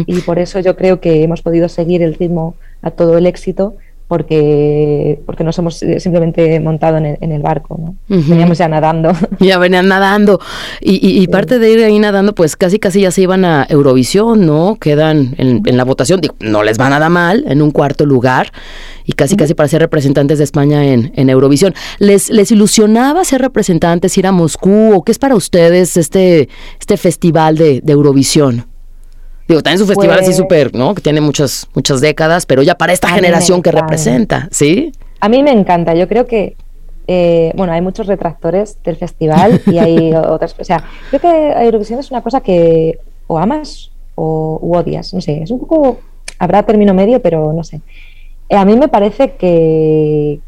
Y 0.07 0.21
por 0.21 0.39
eso 0.39 0.61
yo 0.61 0.77
creo 0.77 1.01
que 1.01 1.25
hemos 1.25 1.43
podido 1.43 1.69
seguir 1.69 2.01
el 2.03 2.15
ritmo 2.15 2.55
a 2.81 2.93
todo 2.93 3.19
el 3.19 3.27
éxito 3.27 3.75
porque, 4.09 5.21
porque 5.27 5.45
nos 5.45 5.59
hemos 5.59 5.83
eh, 5.83 5.99
simplemente 6.01 6.61
montado 6.61 6.99
en 6.99 7.07
el, 7.07 7.19
en 7.21 7.33
el 7.33 7.43
barco, 7.43 7.79
¿no? 7.81 7.97
Veníamos 8.09 8.59
ya 8.59 8.69
nadando. 8.69 9.13
Ya 9.41 9.59
venían 9.59 9.89
nadando. 9.89 10.41
Y, 10.81 10.95
y- 11.07 11.23
y 11.23 11.27
parte 11.29 11.59
de 11.59 11.71
ir 11.73 11.83
ahí 11.85 11.99
nadando, 11.99 12.35
pues 12.35 12.57
casi 12.57 12.79
casi 12.79 13.01
ya 13.03 13.11
se 13.11 13.23
iban 13.23 13.45
a 13.45 13.67
Eurovisión, 13.69 14.47
¿no? 14.47 14.77
Quedan 14.81 15.35
en, 15.39 15.63
en 15.67 15.77
la 15.77 15.85
votación, 15.85 16.21
digo, 16.21 16.35
no 16.41 16.63
les 16.63 16.79
va 16.79 16.89
nada 16.89 17.09
mal, 17.09 17.45
en 17.49 17.63
un 17.63 17.71
cuarto 17.71 18.07
lugar. 18.07 18.53
Y 19.07 19.13
casi 19.13 19.37
casi 19.37 19.53
para 19.55 19.69
ser 19.69 19.83
representantes 19.83 20.39
de 20.39 20.45
España 20.45 20.85
en, 20.87 21.13
en 21.15 21.29
Eurovisión. 21.29 21.75
¿Les, 21.99 22.31
¿Les 22.31 22.51
ilusionaba 22.51 23.25
ser 23.25 23.43
representantes, 23.43 24.17
ir 24.17 24.27
a 24.27 24.33
Moscú? 24.33 24.93
¿O 24.95 25.03
qué 25.05 25.13
es 25.13 25.19
para 25.19 25.35
ustedes 25.35 25.97
este, 25.99 26.49
este 26.81 26.97
festival 26.97 27.57
de, 27.59 27.81
de 27.83 27.93
Eurovisión? 27.93 28.67
Digo, 29.47 29.63
también 29.63 29.77
es 29.77 29.81
un 29.83 29.89
festival 29.89 30.19
así 30.19 30.27
Pues- 30.27 30.37
súper, 30.37 30.75
¿no? 30.75 30.95
Que 30.95 31.03
tiene 31.03 31.21
muchas, 31.21 31.69
muchas 31.75 32.01
décadas, 32.01 32.47
pero 32.47 32.63
ya 32.63 32.77
para 32.77 32.93
esta 32.93 33.09
generación 33.09 33.63
que 33.63 33.71
representa, 33.71 34.49
¿sí? 34.51 34.93
A 35.21 35.29
mí 35.29 35.43
me 35.43 35.53
encanta, 35.53 35.95
yo 35.95 36.09
creo 36.09 36.27
que, 36.27 36.57
eh, 37.07 37.53
bueno, 37.55 37.73
hay 37.73 37.83
muchos 37.83 38.07
retractores 38.07 38.79
del 38.83 38.97
festival 38.97 39.61
y 39.67 39.79
hay 39.79 40.15
otras, 40.15 40.55
o 40.59 40.65
sea, 40.65 40.85
creo 41.11 41.21
que 41.21 41.53
Eurovisión 41.65 42.01
es 42.01 42.11
una 42.11 42.23
cosa 42.23 42.41
que 42.41 42.99
o 43.27 43.39
amas 43.39 43.91
o 44.15 44.59
u 44.63 44.77
odias, 44.77 45.13
no 45.13 45.21
sé, 45.21 45.43
es 45.43 45.51
un 45.51 45.61
poco, 45.61 45.99
habrá 46.39 46.63
término 46.63 46.95
medio, 46.95 47.21
pero 47.21 47.53
no 47.53 47.65
sé. 47.65 47.81
Eh, 48.49 48.57
a 48.57 48.65
mí 48.65 48.77
me 48.77 48.89
parece 48.89 49.33
que, 49.33 50.41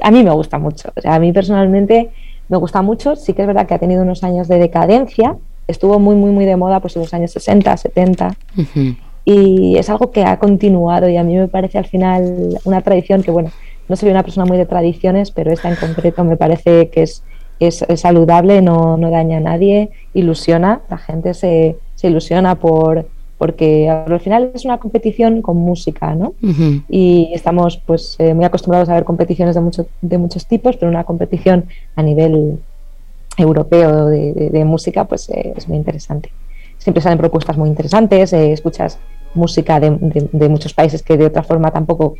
a 0.00 0.10
mí 0.10 0.22
me 0.22 0.30
gusta 0.30 0.58
mucho, 0.58 0.92
o 0.96 1.00
sea, 1.00 1.14
a 1.14 1.18
mí 1.18 1.32
personalmente 1.32 2.10
me 2.48 2.56
gusta 2.56 2.80
mucho, 2.82 3.16
sí 3.16 3.32
que 3.34 3.42
es 3.42 3.48
verdad 3.48 3.66
que 3.66 3.74
ha 3.74 3.78
tenido 3.78 4.02
unos 4.02 4.24
años 4.24 4.48
de 4.48 4.58
decadencia, 4.58 5.36
estuvo 5.70 5.98
muy, 5.98 6.16
muy, 6.16 6.30
muy 6.30 6.44
de 6.44 6.56
moda 6.56 6.80
pues 6.80 6.96
en 6.96 7.02
los 7.02 7.14
años 7.14 7.30
60, 7.32 7.76
70, 7.76 8.36
Ujú. 8.56 8.96
y 9.24 9.76
es 9.76 9.88
algo 9.90 10.10
que 10.10 10.24
ha 10.24 10.38
continuado 10.38 11.08
y 11.08 11.16
a 11.16 11.24
mí 11.24 11.36
me 11.36 11.48
parece 11.48 11.78
al 11.78 11.86
final 11.86 12.58
una 12.64 12.80
tradición 12.82 13.22
que, 13.22 13.30
bueno, 13.30 13.50
no 13.88 13.96
soy 13.96 14.10
una 14.10 14.22
persona 14.22 14.46
muy 14.46 14.56
de 14.56 14.66
tradiciones, 14.66 15.30
pero 15.30 15.50
esta 15.50 15.68
en 15.68 15.76
concreto 15.76 16.22
me 16.24 16.36
parece 16.36 16.90
que 16.90 17.02
es, 17.02 17.22
es, 17.58 17.82
es 17.82 18.00
saludable, 18.00 18.62
no, 18.62 18.96
no 18.96 19.10
daña 19.10 19.38
a 19.38 19.40
nadie, 19.40 19.90
ilusiona, 20.14 20.82
la 20.88 20.98
gente 20.98 21.34
se, 21.34 21.76
se 21.94 22.08
ilusiona 22.08 22.54
por 22.54 23.06
porque 23.40 23.88
al 23.88 24.20
final 24.20 24.50
es 24.54 24.66
una 24.66 24.76
competición 24.76 25.40
con 25.40 25.56
música, 25.56 26.14
¿no? 26.14 26.34
Y 26.90 27.30
estamos 27.32 27.78
pues 27.78 28.16
eh, 28.18 28.34
muy 28.34 28.44
acostumbrados 28.44 28.90
a 28.90 28.94
ver 28.94 29.04
competiciones 29.04 29.54
de, 29.54 29.62
mucho, 29.62 29.86
de 30.02 30.18
muchos 30.18 30.44
tipos, 30.46 30.76
pero 30.76 30.90
una 30.90 31.04
competición 31.04 31.64
a 31.96 32.02
nivel 32.02 32.58
europeo 33.40 34.06
de, 34.06 34.32
de- 34.32 34.50
de 34.50 34.64
música 34.64 35.04
pues 35.04 35.28
eh, 35.30 35.54
es 35.56 35.68
muy 35.68 35.76
interesante. 35.78 36.30
Siempre 36.78 37.02
salen 37.02 37.18
propuestas 37.18 37.56
muy 37.56 37.68
interesantes, 37.68 38.32
eh, 38.32 38.52
escuchas 38.52 38.98
música 39.34 39.78
de, 39.80 39.90
de- 40.32 40.48
muchos 40.48 40.74
países 40.74 41.02
que 41.02 41.16
de 41.16 41.26
otra 41.26 41.42
forma 41.42 41.70
tampoco 41.70 42.14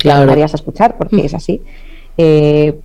Claro. 0.00 0.30
a 0.30 0.44
escuchar 0.44 0.96
porque 0.98 1.24
es 1.24 1.34
así. 1.34 1.62
Eh, 2.18 2.78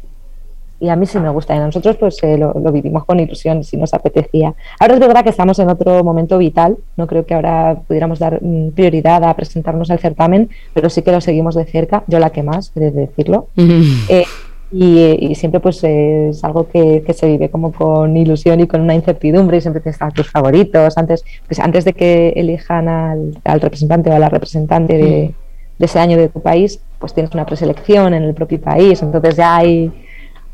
y 0.80 0.89
a 0.89 0.96
mí 0.98 1.06
sí 1.06 1.18
me 1.20 1.30
gusta 1.30 1.56
y 1.56 1.58
a 1.60 1.65
nosotros 1.65 1.96
pues 1.98 2.22
eh, 2.24 2.38
lo, 2.38 2.54
lo 2.54 2.72
vivimos 2.72 3.06
con 3.06 3.20
ilusión 3.20 3.63
si 3.63 3.77
nos 3.77 3.94
apetecía. 3.94 4.54
Ahora 4.80 4.94
es 4.96 5.00
verdad 5.00 5.24
que 5.24 5.30
estamos 5.30 5.58
en 5.60 5.70
otro 5.70 6.04
momento 6.04 6.38
vital, 6.38 6.77
no 6.98 7.08
creo 7.08 7.25
que 7.25 7.34
ahora 7.34 7.77
pudiéramos 7.88 8.20
dar 8.20 8.39
mm, 8.44 8.72
prioridad 8.72 9.24
a 9.24 9.34
presentarnos 9.36 9.89
al 9.89 10.00
certamen, 10.00 10.50
pero 10.74 10.89
sí 10.89 11.01
que 11.01 11.12
lo 11.13 11.22
seguimos 11.22 11.56
de 11.56 11.65
cerca, 11.65 12.04
yo 12.08 12.20
la 12.20 12.30
que 12.32 12.44
más, 12.44 12.74
de 12.75 12.92
decirlo. 12.92 13.48
Ujú. 13.58 13.72
Eh, 14.10 14.25
y, 14.72 14.98
eh, 15.00 15.18
y 15.20 15.36
siempre 15.36 15.60
pues 15.60 15.84
eh, 15.84 16.30
es 16.30 16.44
algo 16.44 16.68
que, 16.68 17.04
que 17.06 17.14
se 17.14 17.28
vive 17.28 17.50
como 17.50 17.72
con 17.72 18.18
ilusión 18.18 18.60
y 18.60 18.68
con 18.68 18.82
una 18.82 18.96
incertidumbre 18.96 19.58
y 19.58 19.62
siempre 19.62 19.82
tienes 19.82 20.02
a 20.02 20.10
tus 20.12 20.30
favoritos 20.30 20.98
antes 20.98 21.24
pues 21.48 21.60
antes 21.60 21.86
de 21.86 21.94
que 21.94 22.30
elijan 22.36 22.88
al, 22.90 23.38
al 23.44 23.62
representante 23.62 24.10
o 24.10 24.14
a 24.14 24.20
la 24.20 24.30
representante 24.30 24.98
de, 24.98 25.34
de 25.78 25.86
ese 25.86 26.00
año 26.00 26.18
de 26.18 26.30
tu 26.30 26.42
país 26.42 26.80
pues 27.00 27.14
tienes 27.14 27.32
una 27.34 27.46
preselección 27.46 28.14
en 28.14 28.24
el 28.24 28.34
propio 28.34 28.60
país. 28.60 29.02
Entonces 29.02 29.36
ya 29.36 29.56
hay 29.58 29.92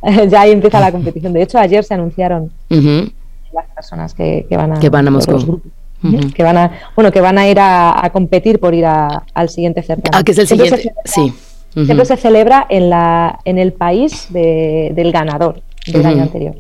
ya 0.30 0.42
ahí 0.42 0.52
empieza 0.52 0.80
la 0.80 0.92
competición. 0.92 1.32
De 1.34 1.42
hecho 1.44 1.58
ayer 1.60 1.84
se 1.84 1.94
anunciaron 1.94 2.52
las 3.54 3.66
personas 3.76 4.14
que, 4.14 4.46
que 4.50 4.58
van 4.58 4.74
a 4.74 4.80
Que 4.80 4.90
van 4.90 5.08
a 5.08 5.12
Moscú. 5.12 5.38
grupos, 5.38 5.72
Ujú. 6.04 6.32
que 6.34 6.44
van 6.44 6.58
a 6.58 6.72
bueno 6.96 7.12
que 7.12 7.22
van 7.22 7.38
a 7.38 7.48
ir 7.48 7.60
a, 7.60 8.04
a 8.06 8.10
competir 8.10 8.60
por 8.60 8.74
ir 8.74 8.86
a- 8.86 9.24
al 9.34 9.50
siguiente 9.50 9.84
certamen. 9.84 10.12
Ah, 10.20 10.24
que 10.24 10.32
es 10.32 10.38
el 10.40 10.48
siguiente. 10.48 10.78
celebra- 10.78 11.02
Siempre 11.74 12.06
se 12.06 12.18
celebra 12.18 12.66
en, 12.70 12.90
la, 12.90 13.40
en 13.46 13.58
el 13.58 13.72
país 13.74 14.28
de- 14.30 14.92
del 14.96 15.12
ganador 15.12 15.62
del 15.88 16.06
año 16.06 16.24
anterior. 16.24 16.56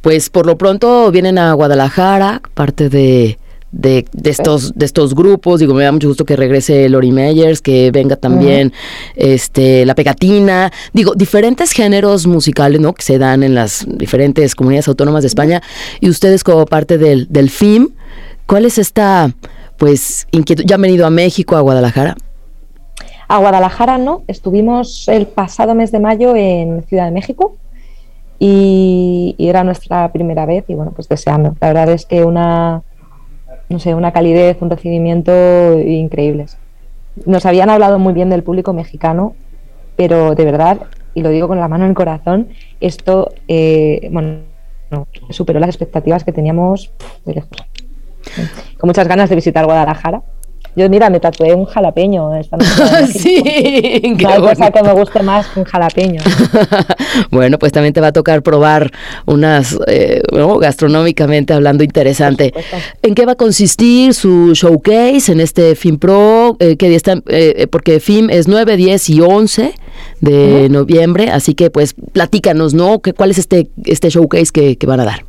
Pues 0.00 0.30
por 0.30 0.46
lo 0.46 0.56
pronto 0.58 1.10
vienen 1.10 1.38
a 1.38 1.52
Guadalajara, 1.54 2.40
parte 2.54 2.88
de, 2.88 3.38
de, 3.72 4.04
de 4.12 4.30
estos, 4.30 4.74
de 4.74 4.84
estos 4.84 5.14
grupos. 5.14 5.60
Digo, 5.60 5.74
me 5.74 5.84
da 5.84 5.92
mucho 5.92 6.08
gusto 6.08 6.24
que 6.24 6.36
regrese 6.36 6.88
Lori 6.88 7.12
Meyers, 7.12 7.60
que 7.60 7.90
venga 7.90 8.16
también 8.16 8.72
este, 9.16 9.84
La 9.86 9.94
Pegatina. 9.94 10.72
Digo, 10.92 11.14
diferentes 11.14 11.72
géneros 11.72 12.26
musicales, 12.26 12.80
¿no? 12.80 12.92
Que 12.94 13.02
se 13.02 13.18
dan 13.18 13.42
en 13.42 13.54
las 13.54 13.86
diferentes 13.88 14.54
comunidades 14.54 14.88
autónomas 14.88 15.22
de 15.22 15.28
España. 15.28 15.62
Y 16.00 16.10
ustedes 16.10 16.44
como 16.44 16.64
parte 16.66 16.98
del, 16.98 17.26
del 17.30 17.48
FIM, 17.50 17.88
¿cuál 18.46 18.66
es 18.66 18.78
esta, 18.78 19.32
pues, 19.78 20.26
inquietud? 20.30 20.64
¿Ya 20.66 20.76
han 20.76 20.82
venido 20.82 21.06
a 21.06 21.10
México, 21.10 21.56
a 21.56 21.60
Guadalajara? 21.60 22.16
A 23.28 23.38
Guadalajara 23.38 23.98
no, 23.98 24.22
estuvimos 24.26 25.06
el 25.06 25.26
pasado 25.26 25.74
mes 25.74 25.92
de 25.92 26.00
mayo 26.00 26.34
en 26.34 26.82
Ciudad 26.84 27.04
de 27.04 27.10
México 27.10 27.56
y, 28.38 29.36
era 29.38 29.64
nuestra 29.64 30.10
primera 30.12 30.46
vez 30.46 30.64
y 30.68 30.74
bueno, 30.74 30.92
pues 30.92 31.08
deseando. 31.08 31.54
La 31.60 31.68
verdad 31.68 31.90
es 31.90 32.06
que 32.06 32.24
una, 32.24 32.82
no 33.68 33.78
sé, 33.78 33.94
una 33.94 34.12
calidez, 34.12 34.56
un 34.62 34.70
recibimiento 34.70 35.78
increíbles. 35.78 36.56
Nos 37.26 37.44
habían 37.44 37.68
hablado 37.68 37.98
muy 37.98 38.14
bien 38.14 38.30
del 38.30 38.42
público 38.42 38.72
mexicano, 38.72 39.34
pero 39.96 40.34
de 40.34 40.44
verdad, 40.46 40.78
y 41.12 41.22
lo 41.22 41.28
digo 41.28 41.48
con 41.48 41.60
la 41.60 41.68
mano 41.68 41.84
en 41.84 41.90
el 41.90 41.96
corazón, 41.96 42.48
esto, 42.80 43.30
eh, 43.46 44.08
bueno, 44.10 44.38
no, 44.90 45.06
superó 45.28 45.60
las 45.60 45.68
expectativas 45.68 46.24
que 46.24 46.32
teníamos 46.32 46.92
de 47.26 47.34
lejos. 47.34 47.58
Con 48.78 48.88
muchas 48.88 49.06
ganas 49.06 49.28
de 49.28 49.36
visitar 49.36 49.66
Guadalajara. 49.66 50.22
Yo, 50.78 50.88
mira, 50.88 51.10
me 51.10 51.18
tatué 51.18 51.54
un 51.54 51.64
jalapeño. 51.64 52.36
Esta 52.36 52.56
noche. 52.56 53.06
sí, 53.12 53.42
No 54.12 54.16
qué 54.16 54.26
hay 54.28 54.40
cosa 54.40 54.70
que 54.70 54.82
me 54.84 54.92
guste 54.92 55.24
más 55.24 55.48
que 55.48 55.58
un 55.58 55.66
jalapeño. 55.66 56.20
bueno, 57.32 57.58
pues 57.58 57.72
también 57.72 57.92
te 57.92 58.00
va 58.00 58.06
a 58.06 58.12
tocar 58.12 58.42
probar 58.44 58.92
unas, 59.26 59.76
eh, 59.88 60.22
¿no? 60.32 60.56
gastronómicamente 60.58 61.52
hablando, 61.52 61.82
interesante. 61.82 62.54
¿En 63.02 63.16
qué 63.16 63.26
va 63.26 63.32
a 63.32 63.34
consistir 63.34 64.14
su 64.14 64.54
showcase 64.54 65.32
en 65.32 65.40
este 65.40 65.74
FIM 65.74 65.98
Pro? 65.98 66.56
Eh, 66.60 66.76
¿qué 66.76 66.86
día 66.86 66.96
están? 66.96 67.24
Eh, 67.26 67.66
porque 67.68 67.98
FIM 67.98 68.30
es 68.30 68.46
9, 68.46 68.76
10 68.76 69.10
y 69.10 69.20
11 69.20 69.74
de 70.20 70.68
noviembre, 70.68 71.30
así 71.32 71.56
que 71.56 71.70
pues 71.70 71.96
platícanos, 72.12 72.72
¿no? 72.72 73.00
¿Qué, 73.00 73.14
¿Cuál 73.14 73.32
es 73.32 73.38
este, 73.38 73.68
este 73.84 74.10
showcase 74.10 74.52
que, 74.52 74.76
que 74.76 74.86
van 74.86 75.00
a 75.00 75.04
dar? 75.04 75.24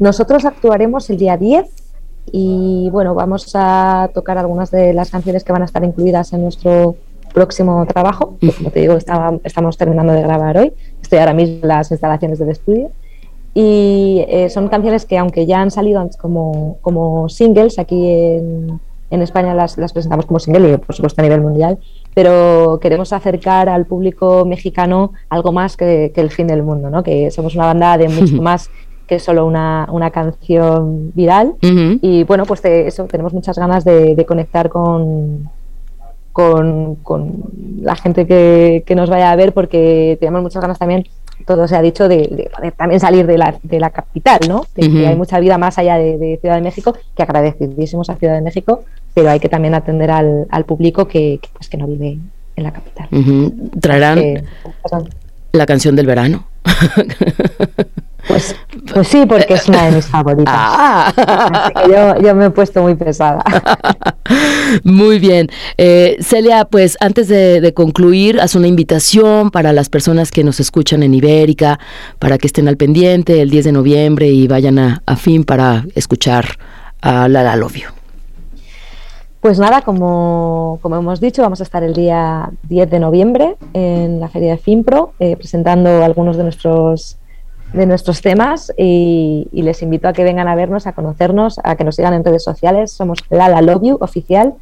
Nosotros 0.00 0.44
actuaremos 0.44 1.08
el 1.10 1.16
día 1.16 1.36
10 1.36 1.85
y 2.32 2.88
bueno, 2.90 3.14
vamos 3.14 3.50
a 3.54 4.10
tocar 4.14 4.38
algunas 4.38 4.70
de 4.70 4.92
las 4.92 5.10
canciones 5.10 5.44
que 5.44 5.52
van 5.52 5.62
a 5.62 5.66
estar 5.66 5.82
incluidas 5.84 6.32
en 6.32 6.42
nuestro 6.42 6.96
próximo 7.32 7.84
trabajo. 7.86 8.36
que, 8.40 8.52
como 8.52 8.70
te 8.70 8.80
digo, 8.80 8.94
estaba- 8.94 9.38
estamos 9.44 9.76
terminando 9.76 10.12
de 10.12 10.22
grabar 10.22 10.56
hoy. 10.58 10.72
Estoy 11.02 11.18
ahora 11.18 11.34
mismo 11.34 11.58
en 11.62 11.68
las 11.68 11.90
instalaciones 11.90 12.38
del 12.38 12.50
estudio. 12.50 12.90
Y 13.54 14.24
eh, 14.28 14.50
son 14.50 14.68
canciones 14.68 15.06
que, 15.06 15.16
aunque 15.16 15.46
ya 15.46 15.60
han 15.60 15.70
salido 15.70 16.06
como, 16.20 16.76
como 16.82 17.28
singles, 17.30 17.78
aquí 17.78 18.06
en, 18.10 18.80
en 19.10 19.22
España 19.22 19.54
las, 19.54 19.78
las 19.78 19.92
presentamos 19.94 20.26
como 20.26 20.38
single 20.40 20.72
y, 20.72 20.76
por 20.76 20.94
supuesto, 20.94 21.22
a 21.22 21.24
nivel 21.24 21.40
mundial, 21.40 21.78
pero 22.14 22.78
queremos 22.82 23.12
acercar 23.14 23.68
al 23.70 23.86
público 23.86 24.44
mexicano 24.44 25.12
algo 25.30 25.52
más 25.52 25.76
que, 25.76 26.12
que 26.14 26.20
el 26.20 26.30
fin 26.30 26.46
del 26.48 26.62
mundo, 26.62 26.90
¿no? 26.90 27.02
que 27.02 27.30
somos 27.30 27.54
una 27.54 27.66
banda 27.66 27.96
de 27.96 28.08
mucho 28.10 28.34
más 28.42 28.68
que 29.06 29.18
solo 29.18 29.46
una, 29.46 29.86
una 29.90 30.10
canción 30.10 31.12
viral. 31.14 31.54
Y 31.62 32.24
bueno, 32.24 32.44
pues 32.44 32.62
de 32.62 32.88
eso, 32.88 33.04
tenemos 33.04 33.32
muchas 33.32 33.58
ganas 33.58 33.84
de, 33.84 34.14
de 34.14 34.26
conectar 34.26 34.68
con, 34.68 35.48
con, 36.32 36.96
con 36.96 37.44
la 37.80 37.96
gente 37.96 38.26
que, 38.26 38.82
que 38.84 38.94
nos 38.94 39.08
vaya 39.08 39.30
a 39.30 39.36
ver 39.36 39.54
porque 39.54 40.16
tenemos 40.20 40.42
muchas 40.42 40.60
ganas 40.60 40.78
también, 40.78 41.06
todo 41.46 41.68
se 41.68 41.76
ha 41.76 41.82
dicho, 41.82 42.08
de, 42.08 42.28
de 42.30 42.50
poder 42.54 42.72
también 42.72 43.00
salir 43.00 43.26
de 43.26 43.38
la, 43.38 43.54
de 43.62 43.80
la 43.80 43.90
capital, 43.90 44.40
¿no? 44.48 44.66
De 44.74 44.90
que 44.90 45.06
hay 45.06 45.14
mucha 45.16 45.38
vida 45.38 45.56
más 45.56 45.78
allá 45.78 45.96
de, 45.96 46.18
de 46.18 46.38
Ciudad 46.40 46.56
de 46.56 46.62
México, 46.62 46.96
que 47.16 47.22
agradecidísimos 47.22 48.10
a 48.10 48.16
Ciudad 48.16 48.34
de 48.34 48.42
México, 48.42 48.84
pero 49.14 49.30
hay 49.30 49.38
que 49.38 49.48
también 49.48 49.74
atender 49.74 50.10
al, 50.10 50.46
al 50.50 50.64
público 50.64 51.06
que, 51.06 51.38
que, 51.40 51.48
pues, 51.52 51.68
que 51.68 51.76
no 51.76 51.86
vive 51.86 52.18
en 52.56 52.64
la 52.64 52.72
capital. 52.72 53.08
Traerán 53.80 54.18
perdón. 54.82 55.08
la 55.52 55.66
canción 55.66 55.94
del 55.94 56.06
verano. 56.06 56.46
pues, 58.28 58.56
pues 58.92 59.08
sí, 59.08 59.24
porque 59.26 59.54
es 59.54 59.68
una 59.68 59.86
de 59.86 59.96
mis 59.96 60.06
favoritas. 60.10 60.54
Ah. 60.56 61.12
Así 61.16 61.72
que 61.72 61.92
yo, 61.92 62.20
yo 62.20 62.34
me 62.34 62.46
he 62.46 62.50
puesto 62.50 62.82
muy 62.82 62.94
pesada. 62.94 63.42
Muy 64.82 65.20
bien. 65.20 65.48
Eh, 65.78 66.16
Celia, 66.20 66.64
pues 66.64 66.96
antes 67.00 67.28
de, 67.28 67.60
de 67.60 67.72
concluir, 67.72 68.40
haz 68.40 68.56
una 68.56 68.66
invitación 68.66 69.50
para 69.50 69.72
las 69.72 69.88
personas 69.88 70.32
que 70.32 70.42
nos 70.42 70.58
escuchan 70.58 71.04
en 71.04 71.14
Ibérica, 71.14 71.78
para 72.18 72.36
que 72.38 72.48
estén 72.48 72.66
al 72.66 72.76
pendiente 72.76 73.40
el 73.40 73.50
10 73.50 73.66
de 73.66 73.72
noviembre 73.72 74.26
y 74.26 74.48
vayan 74.48 74.78
a, 74.80 75.02
a 75.06 75.16
FIM 75.16 75.44
para 75.44 75.84
escuchar 75.94 76.58
a 77.00 77.28
La 77.28 77.44
La 77.44 77.54
Love 77.54 77.76
You. 77.76 77.96
Pues 79.46 79.60
nada, 79.60 79.82
como, 79.82 80.80
como 80.82 80.96
hemos 80.96 81.20
dicho, 81.20 81.40
vamos 81.42 81.60
a 81.60 81.62
estar 81.62 81.84
el 81.84 81.92
día 81.92 82.50
10 82.64 82.90
de 82.90 82.98
noviembre 82.98 83.56
en 83.74 84.18
la 84.18 84.28
feria 84.28 84.50
de 84.50 84.58
FIMPRO 84.58 85.12
eh, 85.20 85.36
presentando 85.36 86.02
algunos 86.02 86.36
de 86.36 86.42
nuestros, 86.42 87.16
de 87.72 87.86
nuestros 87.86 88.22
temas 88.22 88.72
y, 88.78 89.48
y 89.52 89.62
les 89.62 89.82
invito 89.82 90.08
a 90.08 90.12
que 90.12 90.24
vengan 90.24 90.48
a 90.48 90.54
vernos, 90.54 90.86
a 90.86 90.92
conocernos, 90.92 91.60
a 91.62 91.76
que 91.76 91.84
nos 91.84 91.96
sigan 91.96 92.14
en 92.14 92.24
redes 92.24 92.42
sociales. 92.44 92.92
Somos 92.92 93.18
Lala 93.30 93.60
Love 93.62 93.82
You 93.82 93.98
oficial. 94.00 94.54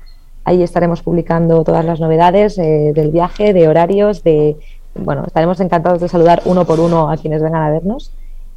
Ahí 0.44 0.62
estaremos 0.62 1.02
publicando 1.02 1.62
todas 1.64 1.84
las 1.84 2.00
novedades 2.00 2.58
eh, 2.58 2.92
del 2.94 3.10
viaje, 3.10 3.52
de 3.52 3.68
horarios, 3.68 4.22
de 4.24 4.56
bueno, 4.94 5.24
estaremos 5.26 5.58
encantados 5.60 6.00
de 6.00 6.08
saludar 6.08 6.42
uno 6.44 6.64
por 6.66 6.80
uno 6.80 7.10
a 7.10 7.16
quienes 7.16 7.42
vengan 7.42 7.62
a 7.62 7.70
vernos 7.70 8.12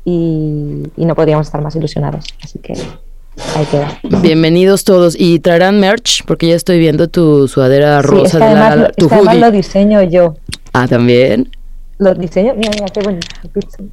y, 0.06 0.84
y 0.96 1.06
no 1.06 1.16
podríamos 1.16 1.48
estar 1.48 1.62
más 1.62 1.76
ilusionados. 1.76 2.26
Así 2.44 2.60
que 2.60 2.74
ahí 2.74 3.66
queda. 3.72 4.00
Bienvenidos 4.22 4.84
todos. 4.84 5.16
Y 5.20 5.40
traerán 5.40 5.80
merch, 5.80 6.24
porque 6.26 6.48
ya 6.48 6.56
estoy 6.56 6.80
viendo 6.80 7.08
tu 7.08 7.48
sudadera 7.48 8.02
rosa 8.02 8.38
de 8.40 8.46
La 8.54 8.68
además, 8.68 8.78
La- 8.78 8.92
tu 8.94 9.08
hoodie. 9.08 9.40
lo 9.40 9.52
diseño 9.52 10.02
yo. 10.04 10.36
Ah, 10.74 10.88
también. 10.88 11.50
Lo 12.00 12.14
diseño, 12.14 12.54
mira, 12.56 12.70
mira, 12.76 12.86
qué 12.94 13.02
bonito. 13.02 13.26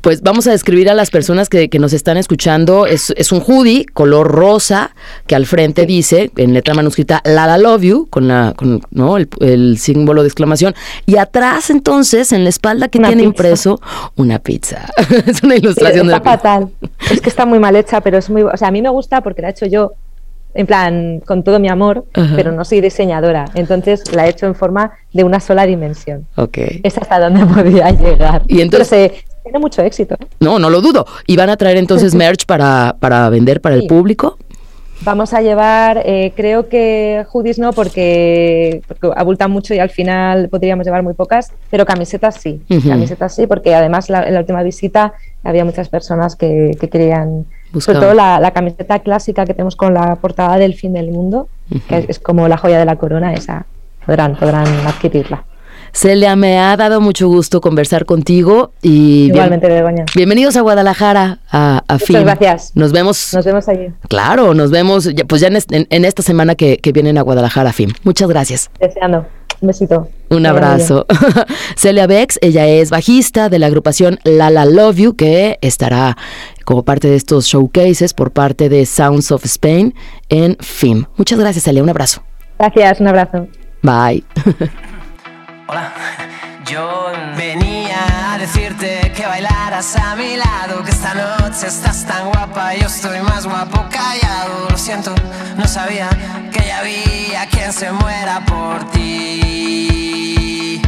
Pues 0.03 0.21
vamos 0.21 0.47
a 0.47 0.51
describir 0.51 0.91
a 0.91 0.95
las 0.95 1.11
personas 1.11 1.49
que, 1.49 1.71
que 1.71 1.79
nos 1.79 1.95
están 1.95 2.19
escuchando. 2.19 2.85
Es, 2.87 3.15
es 3.17 3.33
un 3.33 3.41
hoodie 3.41 3.87
color 3.87 4.29
rosa 4.31 4.95
que 5.27 5.35
al 5.35 5.47
frente 5.47 5.87
dice 5.87 6.31
en 6.37 6.53
letra 6.53 6.75
manuscrita 6.75 7.23
La 7.25 7.47
La 7.47 7.57
Love 7.57 7.83
You 7.83 8.07
con 8.11 8.29
la 8.29 8.53
con 8.57 8.83
¿no? 8.91 9.17
el, 9.17 9.29
el 9.41 9.79
símbolo 9.79 10.21
de 10.23 10.29
exclamación 10.29 10.75
y 11.07 11.17
atrás 11.17 11.71
entonces 11.71 12.33
en 12.33 12.45
la 12.45 12.51
espalda 12.51 12.89
que 12.89 12.99
tiene 12.99 13.23
pizza. 13.23 13.25
impreso 13.25 13.81
una 14.17 14.39
pizza. 14.39 14.87
es 15.27 15.43
una 15.43 15.55
Sí, 15.55 15.61
ilustración 15.61 16.07
de 16.07 16.13
está 16.15 16.19
la 16.19 16.23
pizza. 16.23 16.37
fatal. 16.37 16.69
Es 17.11 17.21
que 17.23 17.31
está 17.31 17.47
muy 17.47 17.59
mal 17.59 17.75
hecha, 17.75 18.03
pero 18.03 18.19
es 18.19 18.29
muy. 18.29 18.43
O 18.43 18.57
sea, 18.57 18.69
a 18.69 18.71
mí 18.71 18.83
me 18.83 18.91
gusta 18.91 19.23
porque 19.23 19.41
la 19.41 19.49
he 19.49 19.51
hecho 19.53 19.65
yo, 19.65 19.93
en 20.55 20.67
plan, 20.67 21.21
con 21.27 21.43
todo 21.43 21.59
mi 21.59 21.69
amor, 21.69 22.05
Ajá. 22.15 22.33
pero 22.37 22.53
no 22.53 22.65
soy 22.65 22.81
diseñadora. 22.81 23.47
Entonces 23.55 24.15
la 24.15 24.27
he 24.27 24.31
hecho 24.31 24.47
en 24.47 24.55
forma 24.55 24.93
de 25.13 25.25
una 25.25 25.41
sola 25.41 25.67
dimensión. 25.67 26.27
Ok. 26.37 26.59
Es 26.83 26.97
hasta 26.97 27.19
donde 27.21 27.45
podía 27.55 27.91
llegar. 27.91 28.43
Y 28.49 28.61
entonces- 28.61 28.89
Pero 28.89 29.15
se- 29.15 29.25
tiene 29.43 29.59
mucho 29.59 29.83
éxito. 29.83 30.15
¿eh? 30.15 30.27
No, 30.41 30.59
no 30.59 30.71
lo 30.71 30.81
dudo. 30.81 31.05
Y 31.27 31.37
van 31.37 31.51
a 31.51 31.57
traer 31.57 31.77
entonces 31.77 32.15
merch 32.15 32.47
para, 32.47 32.97
para 32.99 33.29
vender 33.31 33.61
para 33.61 33.75
el 33.75 33.87
público. 33.87 34.39
Vamos 35.03 35.35
a 35.35 35.43
llevar, 35.43 36.03
eh, 36.07 36.33
creo 36.37 36.69
que 36.69 37.27
hoodies 37.31 37.59
no, 37.59 37.73
porque, 37.73 38.81
porque 38.89 39.11
abultan 39.17 39.51
mucho 39.51 39.75
y 39.75 39.79
al 39.81 39.91
final 39.91 40.49
podríamos 40.49 40.87
llevar 40.87 41.03
muy 41.03 41.13
pocas, 41.15 41.53
pero 41.69 41.85
camisetas 41.85 42.37
sí. 42.41 42.63
Camisetas 42.87 43.35
sí, 43.35 43.47
porque 43.47 43.75
además 43.75 44.09
la- 44.09 44.23
en 44.27 44.33
la 44.35 44.41
última 44.41 44.63
visita 44.63 45.13
había 45.43 45.65
muchas 45.65 45.89
personas 45.91 46.37
que, 46.37 46.77
que 46.81 46.89
querían, 46.89 47.45
Sobre 47.81 47.99
todo 48.01 48.15
la, 48.15 48.39
la 48.41 48.51
camiseta 48.53 48.99
clásica 49.01 49.45
que 49.45 49.55
tenemos 49.55 49.77
con 49.77 49.95
la 49.95 50.17
portada 50.17 50.57
del 50.59 50.75
fin 50.75 50.93
del 50.93 51.11
mundo, 51.11 51.49
que 51.89 51.99
es, 51.99 52.05
es 52.09 52.19
como 52.19 52.47
la 52.49 52.57
joya 52.57 52.79
de 52.79 52.85
la 52.85 52.97
corona, 52.97 53.33
esa 53.35 53.67
podrán, 54.07 54.37
podrán 54.37 54.67
adquirirla. 54.87 55.45
Celia, 55.93 56.35
me 56.35 56.59
ha 56.59 56.77
dado 56.77 57.01
mucho 57.01 57.29
gusto 57.29 57.61
conversar 57.61 58.05
contigo 58.05 58.73
y 58.83 59.25
bien- 59.27 59.35
Igualmente, 59.37 59.69
Begoña. 59.69 60.05
bienvenidos 60.17 60.57
a 60.57 60.61
Guadalajara, 60.63 61.39
a, 61.53 61.85
a 61.87 61.93
Muchas 61.95 62.23
gracias. 62.25 62.73
Nos 62.75 62.91
vemos. 62.91 63.33
Nos 63.33 63.45
vemos 63.45 63.69
allí. 63.69 63.89
Claro, 64.09 64.55
nos 64.55 64.73
vemos 64.73 65.05
ya- 65.15 65.25
pues 65.25 65.41
ya 65.41 65.47
en, 65.49 65.57
est- 65.57 65.71
en- 65.73 65.87
en 65.91 66.05
esta 66.05 66.23
semana 66.23 66.57
que, 66.57 66.79
que 66.79 66.91
vienen 66.91 67.17
a 67.17 67.23
Guadalajara, 67.23 67.73
FIM. 67.73 67.93
Muchas 68.03 68.29
gracias. 68.29 68.71
Deseando. 68.81 69.25
Un 69.61 69.69
besito. 69.69 70.09
Un 70.31 70.39
bien. 70.39 70.47
abrazo. 70.47 71.07
Celia 71.77 72.07
Bex, 72.09 72.39
ella 72.43 72.67
es 72.67 72.91
bajista 72.91 73.49
de 73.49 73.59
la 73.61 73.67
agrupación 73.67 74.19
La 74.25 74.51
La 74.51 74.65
Love 74.67 74.97
You, 74.97 75.15
que 75.17 75.59
estará 75.61 76.17
como 76.65 76.85
parte 76.85 77.09
de 77.09 77.17
estos 77.17 77.47
showcases 77.47 78.15
por 78.15 78.33
parte 78.33 78.69
de 78.69 78.87
Sounds 78.87 79.31
of 79.31 79.45
Spain 79.45 79.95
en 80.29 80.57
FIM. 80.61 81.05
Muchas 81.17 81.39
gracias, 81.39 81.65
Celia. 81.65 81.83
Un 81.83 81.91
abrazo. 81.91 82.23
Gracias, 82.59 83.01
un 83.01 83.09
abrazo. 83.09 83.47
Bye. 83.83 84.25
Hola, 85.67 85.93
yo 86.67 87.13
venía 87.37 88.33
a 88.35 88.39
decirte 88.39 89.13
que 89.15 89.27
bailaras 89.27 89.97
a 89.97 90.15
mi 90.17 90.37
lado, 90.37 90.83
que 90.85 90.91
esta 90.91 91.15
noche 91.15 91.67
estás 91.67 92.05
tan 92.07 92.31
guapa, 92.31 92.75
yo 92.75 92.87
estoy 92.87 93.21
más 93.21 93.47
guapo 93.47 93.85
callado. 93.91 94.69
Lo 94.71 94.79
siento, 94.79 95.15
no 95.57 95.67
sabía 95.67 96.09
que 96.53 96.67
ya 96.67 96.81
había 96.81 97.47
quien 97.51 97.73
se 97.73 97.93
muera 97.93 98.45
por 98.45 98.91
ti. 98.91 100.81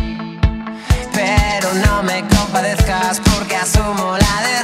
Pero 1.12 1.74
no 1.86 2.02
me 2.02 2.20
compadezcas 2.28 3.20
porque 3.20 3.56
asumo 3.56 4.16
la 4.18 4.42
derrota 4.42 4.55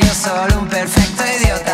yo 0.00 0.14
solo 0.14 0.60
un 0.60 0.68
perfecto 0.68 1.22
idiota. 1.38 1.73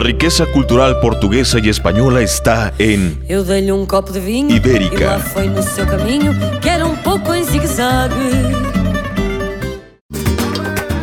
la 0.00 0.06
riqueza 0.06 0.46
cultural 0.46 0.98
portuguesa 1.00 1.58
y 1.62 1.68
española 1.68 2.22
está 2.22 2.72
en 2.78 3.22
Ibérica. 4.50 5.20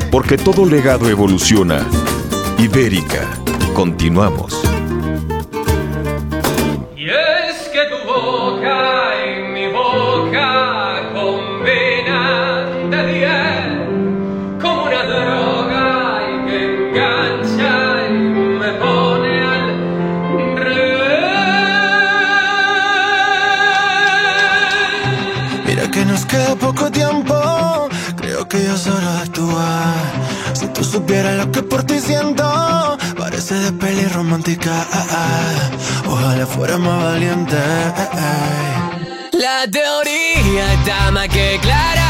Porque 0.10 0.38
todo 0.38 0.66
legado 0.66 1.10
evoluciona. 1.10 1.86
Ibérica. 2.58 3.30
Continuamos. 3.76 4.67
supiera 30.98 31.36
lo 31.36 31.52
que 31.52 31.62
por 31.62 31.84
ti 31.84 32.00
siento, 32.00 32.98
parece 33.18 33.54
de 33.54 33.72
peli 33.74 34.06
romántica. 34.08 34.74
Ah, 34.92 35.06
ah. 35.12 36.08
Ojalá 36.08 36.46
fuera 36.48 36.78
más 36.80 37.04
valiente. 37.04 37.56
Eh, 37.56 38.10
eh. 38.26 39.38
La 39.46 39.70
teoría 39.70 40.74
está 40.74 41.12
más 41.12 41.28
que 41.28 41.60
clara. 41.62 42.08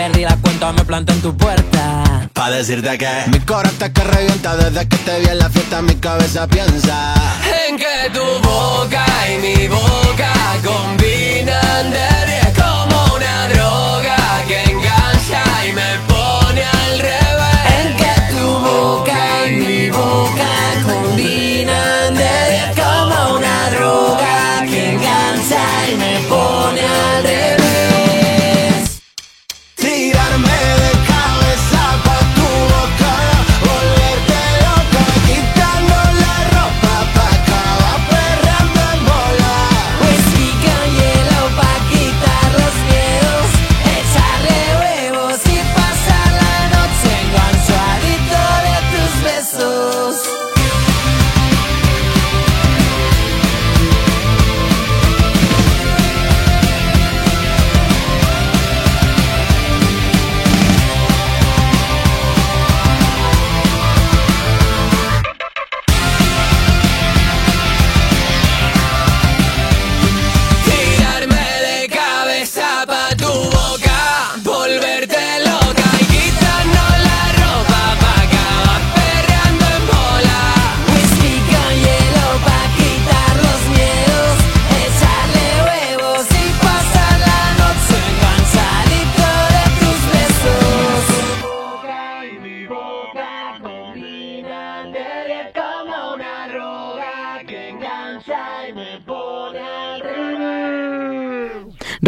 perdí 0.00 0.22
la 0.22 0.36
cuenta, 0.36 0.72
me 0.72 0.82
planté 0.82 1.12
en 1.12 1.20
tu 1.20 1.36
puerta. 1.36 2.26
Pa' 2.32 2.50
decirte 2.50 2.96
que 2.96 3.10
mi 3.32 3.38
corazón 3.40 3.74
está 3.74 3.92
que 3.92 4.02
revienta 4.02 4.56
desde 4.56 4.88
que 4.88 4.96
te 4.96 5.20
vi 5.20 5.26
en 5.26 5.38
la 5.38 5.50
fiesta, 5.50 5.82
mi 5.82 5.94
cabeza 5.96 6.46
piensa 6.46 7.12
en 7.68 7.76
que 7.76 7.96
tu 8.14 8.26
boca 8.48 9.04
y 9.30 9.36
mi 9.44 9.68
boca 9.68 10.32
combinan 10.64 11.90
de 11.96 12.08
diez 12.30 12.50
como 12.62 12.96
una 13.16 13.36
droga 13.52 14.16
que 14.48 14.58
engancha 14.72 15.42
y 15.68 15.72
me 15.80 15.90
pone 16.08 16.62
al 16.82 16.98
revés. 17.08 17.60
En 17.80 17.88
que 18.00 18.14
tu 18.34 18.48
boca 18.68 19.20
y 19.48 19.56
mi 19.66 19.90
boca 19.90 20.50
combinan 20.88 22.14
de 22.14 22.34
diez 22.52 22.70
como 22.82 23.36
una 23.38 23.58
droga 23.76 24.64
que 24.70 24.80
engancha 24.92 25.62
y 25.92 25.94
me 26.02 26.14
pone 26.26 26.80
al 26.80 27.22
revés. 27.22 27.59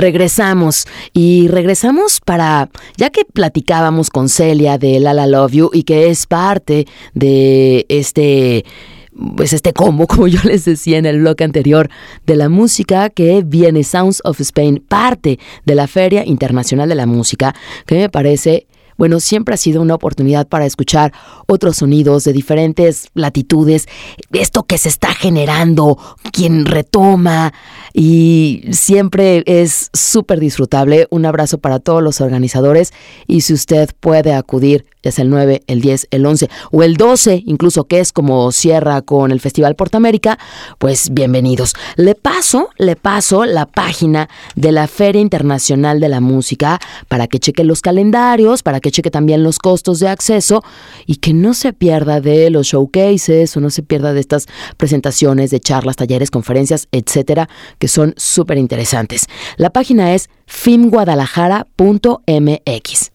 Regresamos. 0.02 0.86
Y 1.14 1.48
regresamos 1.48 2.20
para, 2.20 2.68
ya 2.96 3.10
que 3.10 3.24
platicábamos 3.24 4.10
con 4.10 4.28
Celia 4.28 4.76
de 4.76 5.00
Lala 5.00 5.26
Love 5.26 5.52
You 5.52 5.70
y 5.72 5.84
que 5.84 6.10
es 6.10 6.26
parte 6.26 6.86
de 7.14 7.86
este 7.88 8.64
pues 9.36 9.52
este 9.52 9.74
combo, 9.74 10.06
como 10.12 10.26
yo 10.26 10.40
les 10.44 10.64
decía 10.64 10.98
en 10.98 11.06
el 11.06 11.20
bloque 11.20 11.44
anterior, 11.44 11.88
de 12.26 12.34
la 12.34 12.48
música 12.48 13.10
que 13.10 13.42
viene 13.44 13.84
Sounds 13.84 14.20
of 14.24 14.40
Spain, 14.40 14.82
parte 14.88 15.38
de 15.64 15.74
la 15.74 15.86
Feria 15.86 16.24
Internacional 16.26 16.88
de 16.88 16.94
la 16.94 17.06
Música, 17.06 17.54
que 17.86 17.94
me 17.96 18.08
parece 18.08 18.66
bueno, 18.96 19.20
siempre 19.20 19.54
ha 19.54 19.58
sido 19.58 19.82
una 19.82 19.94
oportunidad 19.94 20.46
para 20.46 20.66
escuchar 20.66 21.12
otros 21.46 21.78
sonidos 21.78 22.24
de 22.24 22.32
diferentes 22.32 23.08
latitudes, 23.14 23.88
esto 24.32 24.64
que 24.64 24.78
se 24.78 24.88
está 24.88 25.14
generando, 25.14 25.98
quien 26.32 26.66
retoma 26.66 27.52
y 27.92 28.64
siempre 28.70 29.42
es 29.46 29.90
súper 29.92 30.40
disfrutable. 30.40 31.06
Un 31.10 31.26
abrazo 31.26 31.58
para 31.58 31.78
todos 31.78 32.02
los 32.02 32.20
organizadores 32.20 32.92
y 33.26 33.42
si 33.42 33.52
usted 33.52 33.90
puede 34.00 34.34
acudir 34.34 34.86
es 35.08 35.18
el 35.18 35.30
9, 35.30 35.62
el 35.66 35.80
10, 35.80 36.08
el 36.10 36.26
11 36.26 36.48
o 36.70 36.82
el 36.82 36.96
12, 36.96 37.42
incluso 37.46 37.84
que 37.84 38.00
es 38.00 38.12
como 38.12 38.52
cierra 38.52 39.02
con 39.02 39.32
el 39.32 39.40
Festival 39.40 39.74
Portamérica, 39.74 40.38
pues 40.78 41.12
bienvenidos. 41.12 41.74
Le 41.96 42.14
paso, 42.14 42.70
le 42.78 42.96
paso 42.96 43.44
la 43.44 43.66
página 43.66 44.28
de 44.54 44.72
la 44.72 44.86
Feria 44.86 45.20
Internacional 45.20 46.00
de 46.00 46.08
la 46.08 46.20
Música 46.20 46.78
para 47.08 47.26
que 47.26 47.38
cheque 47.38 47.64
los 47.64 47.80
calendarios, 47.80 48.62
para 48.62 48.80
que 48.80 48.90
cheque 48.90 49.10
también 49.10 49.42
los 49.42 49.58
costos 49.58 50.00
de 50.00 50.08
acceso 50.08 50.62
y 51.06 51.16
que 51.16 51.32
no 51.32 51.54
se 51.54 51.72
pierda 51.72 52.20
de 52.20 52.50
los 52.50 52.68
showcases 52.68 53.56
o 53.56 53.60
no 53.60 53.70
se 53.70 53.82
pierda 53.82 54.12
de 54.12 54.20
estas 54.20 54.46
presentaciones, 54.76 55.50
de 55.50 55.60
charlas, 55.60 55.96
talleres, 55.96 56.30
conferencias, 56.30 56.88
etcétera, 56.92 57.48
que 57.78 57.88
son 57.88 58.14
súper 58.16 58.58
interesantes. 58.58 59.26
La 59.56 59.70
página 59.70 60.14
es 60.14 60.28
fimguadalajara.mx. 60.46 63.11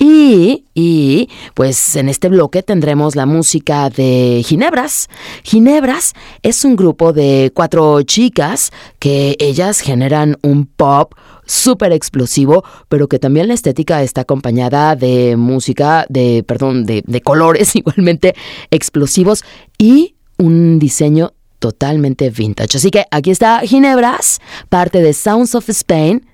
Y, 0.00 0.64
y, 0.74 1.28
pues 1.54 1.96
en 1.96 2.08
este 2.08 2.28
bloque 2.28 2.62
tendremos 2.62 3.14
la 3.14 3.26
música 3.26 3.90
de 3.90 4.42
Ginebras. 4.44 5.08
Ginebras 5.44 6.14
es 6.42 6.64
un 6.64 6.76
grupo 6.76 7.12
de 7.12 7.52
cuatro 7.54 8.02
chicas 8.02 8.72
que 8.98 9.36
ellas 9.38 9.80
generan 9.80 10.36
un 10.42 10.66
pop 10.66 11.14
súper 11.44 11.92
explosivo, 11.92 12.64
pero 12.88 13.08
que 13.08 13.18
también 13.18 13.48
la 13.48 13.54
estética 13.54 14.02
está 14.02 14.22
acompañada 14.22 14.96
de 14.96 15.36
música, 15.36 16.06
de, 16.08 16.44
perdón, 16.46 16.84
de, 16.84 17.02
de 17.06 17.20
colores 17.20 17.76
igualmente 17.76 18.34
explosivos 18.70 19.44
y 19.78 20.16
un 20.38 20.78
diseño 20.78 21.32
totalmente 21.58 22.30
vintage. 22.30 22.76
Así 22.78 22.90
que 22.90 23.04
aquí 23.10 23.30
está 23.30 23.60
Ginebras, 23.60 24.40
parte 24.68 25.00
de 25.00 25.12
Sounds 25.12 25.54
of 25.54 25.68
Spain 25.68 26.26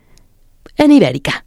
en 0.78 0.92
Ibérica. 0.92 1.44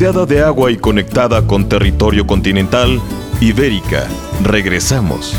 Rodeada 0.00 0.24
de 0.24 0.42
agua 0.42 0.70
y 0.70 0.78
conectada 0.78 1.46
con 1.46 1.68
territorio 1.68 2.26
continental, 2.26 2.98
Ibérica. 3.38 4.08
Regresamos. 4.42 5.36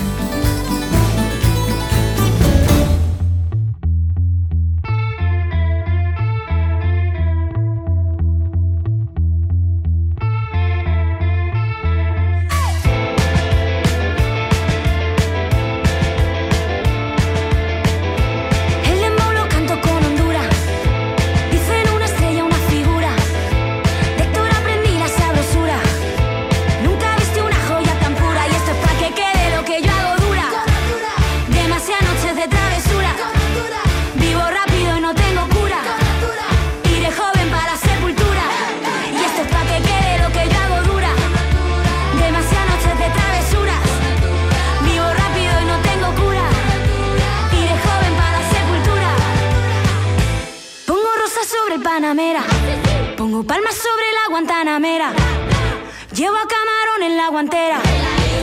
Llevo 56.22 56.38
a 56.38 56.48
camarón 56.48 57.02
en 57.02 57.18
la 57.18 57.30
guantera. 57.30 57.82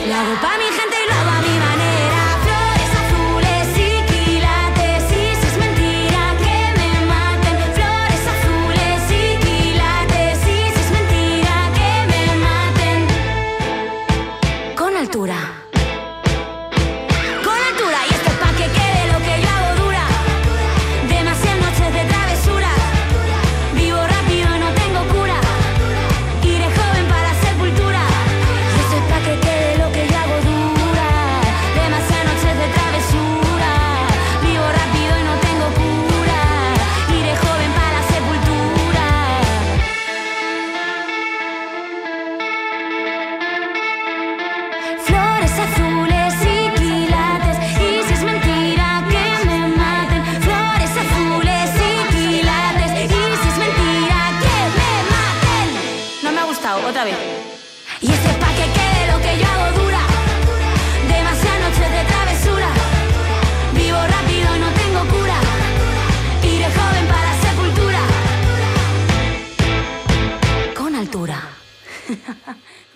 Lo 0.05 0.13
hago 0.13 0.33
mi 0.57 0.65
gente 0.65 0.98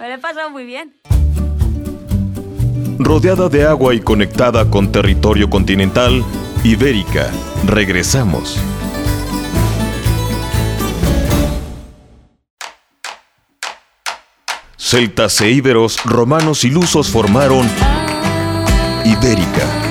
Me 0.03 0.09
lo 0.09 0.15
he 0.15 0.17
pasado 0.17 0.49
muy 0.49 0.65
bien. 0.65 0.93
Rodeada 2.99 3.47
de 3.47 3.65
agua 3.65 3.95
y 3.95 4.01
conectada 4.01 4.69
con 4.69 4.91
territorio 4.91 5.49
continental, 5.49 6.25
Ibérica. 6.61 7.31
Regresamos. 7.65 8.59
Celtas 14.75 15.39
e 15.39 15.51
íberos, 15.51 16.03
romanos 16.03 16.65
y 16.65 16.69
lusos 16.69 17.09
formaron 17.09 17.65
Ibérica. 19.05 19.82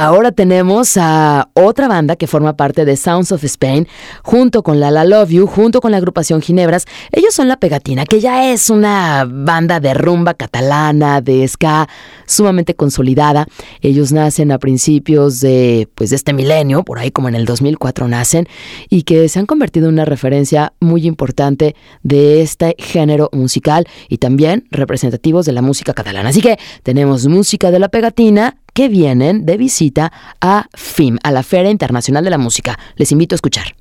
Ahora 0.00 0.30
tenemos 0.30 0.96
a 0.96 1.50
otra 1.54 1.88
banda 1.88 2.14
que 2.14 2.28
forma 2.28 2.56
parte 2.56 2.84
de 2.84 2.96
Sounds 2.96 3.32
of 3.32 3.42
Spain, 3.42 3.88
junto 4.22 4.62
con 4.62 4.78
La 4.78 4.92
La 4.92 5.04
Love 5.04 5.30
You, 5.30 5.46
junto 5.48 5.80
con 5.80 5.90
la 5.90 5.96
agrupación 5.96 6.40
Ginebras. 6.40 6.84
Ellos 7.10 7.34
son 7.34 7.48
La 7.48 7.56
Pegatina, 7.56 8.04
que 8.04 8.20
ya 8.20 8.52
es 8.52 8.70
una 8.70 9.26
banda 9.28 9.80
de 9.80 9.94
rumba 9.94 10.34
catalana, 10.34 11.20
de 11.20 11.48
ska, 11.48 11.88
sumamente 12.26 12.76
consolidada. 12.76 13.48
Ellos 13.80 14.12
nacen 14.12 14.52
a 14.52 14.60
principios 14.60 15.40
de, 15.40 15.88
pues, 15.96 16.10
de 16.10 16.16
este 16.16 16.32
milenio, 16.32 16.84
por 16.84 17.00
ahí 17.00 17.10
como 17.10 17.28
en 17.28 17.34
el 17.34 17.44
2004 17.44 18.06
nacen, 18.06 18.46
y 18.88 19.02
que 19.02 19.28
se 19.28 19.40
han 19.40 19.46
convertido 19.46 19.88
en 19.88 19.94
una 19.94 20.04
referencia 20.04 20.74
muy 20.78 21.08
importante 21.08 21.74
de 22.04 22.40
este 22.40 22.76
género 22.78 23.30
musical 23.32 23.84
y 24.08 24.18
también 24.18 24.68
representativos 24.70 25.44
de 25.44 25.54
la 25.54 25.60
música 25.60 25.92
catalana. 25.92 26.28
Así 26.28 26.40
que 26.40 26.56
tenemos 26.84 27.26
música 27.26 27.72
de 27.72 27.80
La 27.80 27.88
Pegatina 27.88 28.58
que 28.78 28.88
vienen 28.88 29.44
de 29.44 29.56
visita 29.56 30.12
a 30.40 30.68
FIM, 30.72 31.18
a 31.24 31.32
la 31.32 31.42
Feria 31.42 31.68
Internacional 31.68 32.22
de 32.22 32.30
la 32.30 32.38
Música. 32.38 32.78
Les 32.94 33.10
invito 33.10 33.34
a 33.34 33.38
escuchar. 33.38 33.74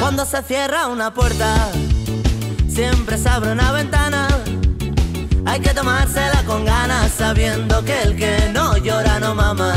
Cuando 0.00 0.24
se 0.26 0.42
cierra 0.42 0.88
una 0.88 1.14
puerta, 1.14 1.70
siempre 2.66 3.16
se 3.16 3.28
abre 3.28 3.52
una 3.52 3.70
ventana. 3.70 4.26
Hay 5.46 5.60
que 5.60 5.70
tomársela 5.70 6.42
con 6.46 6.64
ganas, 6.64 7.12
sabiendo 7.12 7.84
que 7.84 8.02
el 8.02 8.16
que 8.16 8.50
no 8.52 8.76
llora 8.78 9.20
no 9.20 9.36
mama. 9.36 9.72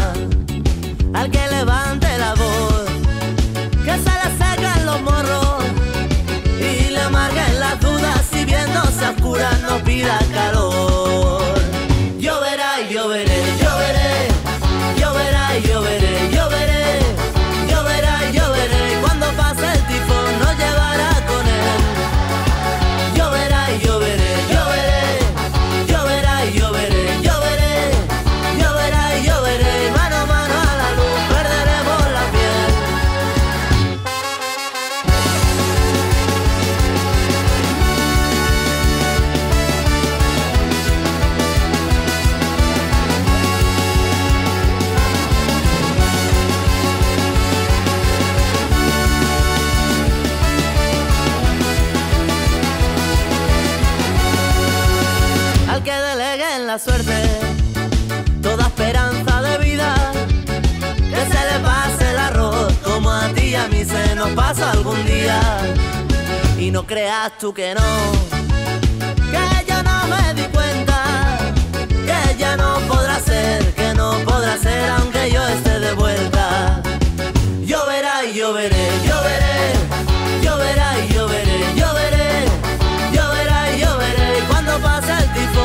Viéndose 9.07 9.09
a 9.09 9.11
oscuras 9.11 9.61
no 9.61 9.83
pida 9.83 10.19
calor. 10.33 11.41
Lloverá 12.19 12.81
y 12.81 12.93
lloveré, 12.93 13.66
creas 66.87 67.37
tú 67.37 67.53
que 67.53 67.75
no, 67.75 67.81
que 69.29 69.65
yo 69.67 69.83
no 69.83 70.07
me 70.07 70.33
di 70.33 70.47
cuenta, 70.47 71.37
que 72.05 72.37
ya 72.37 72.55
no 72.55 72.79
podrá 72.87 73.19
ser, 73.19 73.73
que 73.75 73.93
no 73.93 74.11
podrá 74.25 74.57
ser 74.57 74.89
aunque 74.91 75.29
yo 75.29 75.45
esté 75.47 75.79
de 75.81 75.93
vuelta. 75.93 76.81
Lloverá 77.65 78.23
y 78.23 78.33
lloveré, 78.35 78.87
lloveré, 79.05 79.73
lloverá 80.41 80.99
y 80.99 81.13
lloveré, 81.13 81.75
lloveré, 81.75 82.45
lloverá 83.11 83.71
y 83.75 83.79
lloveré. 83.81 84.43
Cuando 84.47 84.79
pase 84.79 85.11
el 85.11 85.33
tifón 85.33 85.56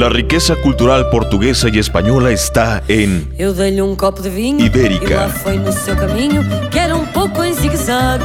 La 0.00 0.08
riqueza 0.08 0.56
cultural 0.56 1.10
portuguesa 1.10 1.68
y 1.70 1.78
española 1.78 2.32
está 2.32 2.82
en 2.88 3.30
Eu 3.38 3.52
dei-lhe 3.52 3.82
um 3.82 3.94
copo 3.94 4.22
de 4.22 4.30
vinho 4.30 4.64
Ibérica. 4.64 5.04
e 5.04 5.14
lá 5.14 5.28
foi 5.28 5.58
no 5.58 5.70
seu 5.72 5.94
caminho, 5.94 6.40
que 6.70 6.78
era 6.78 6.96
um 6.96 7.04
pouco 7.08 7.44
em 7.44 7.52
zigue-zague. 7.52 8.24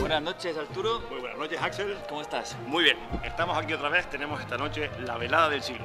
Buenas 0.00 0.22
noches, 0.22 0.56
Arturo. 0.56 1.02
Muy 1.10 1.20
buenas 1.20 1.38
noches, 1.38 1.58
Axel. 1.60 1.94
¿Cómo 2.08 2.22
estás? 2.22 2.56
Muy 2.66 2.84
bien, 2.84 2.96
estamos 3.24 3.58
aquí 3.58 3.74
otra 3.74 3.90
vez. 3.90 4.08
Tenemos 4.08 4.40
esta 4.40 4.56
noche 4.56 4.88
la 5.04 5.18
velada 5.18 5.50
del 5.50 5.62
siglo. 5.62 5.84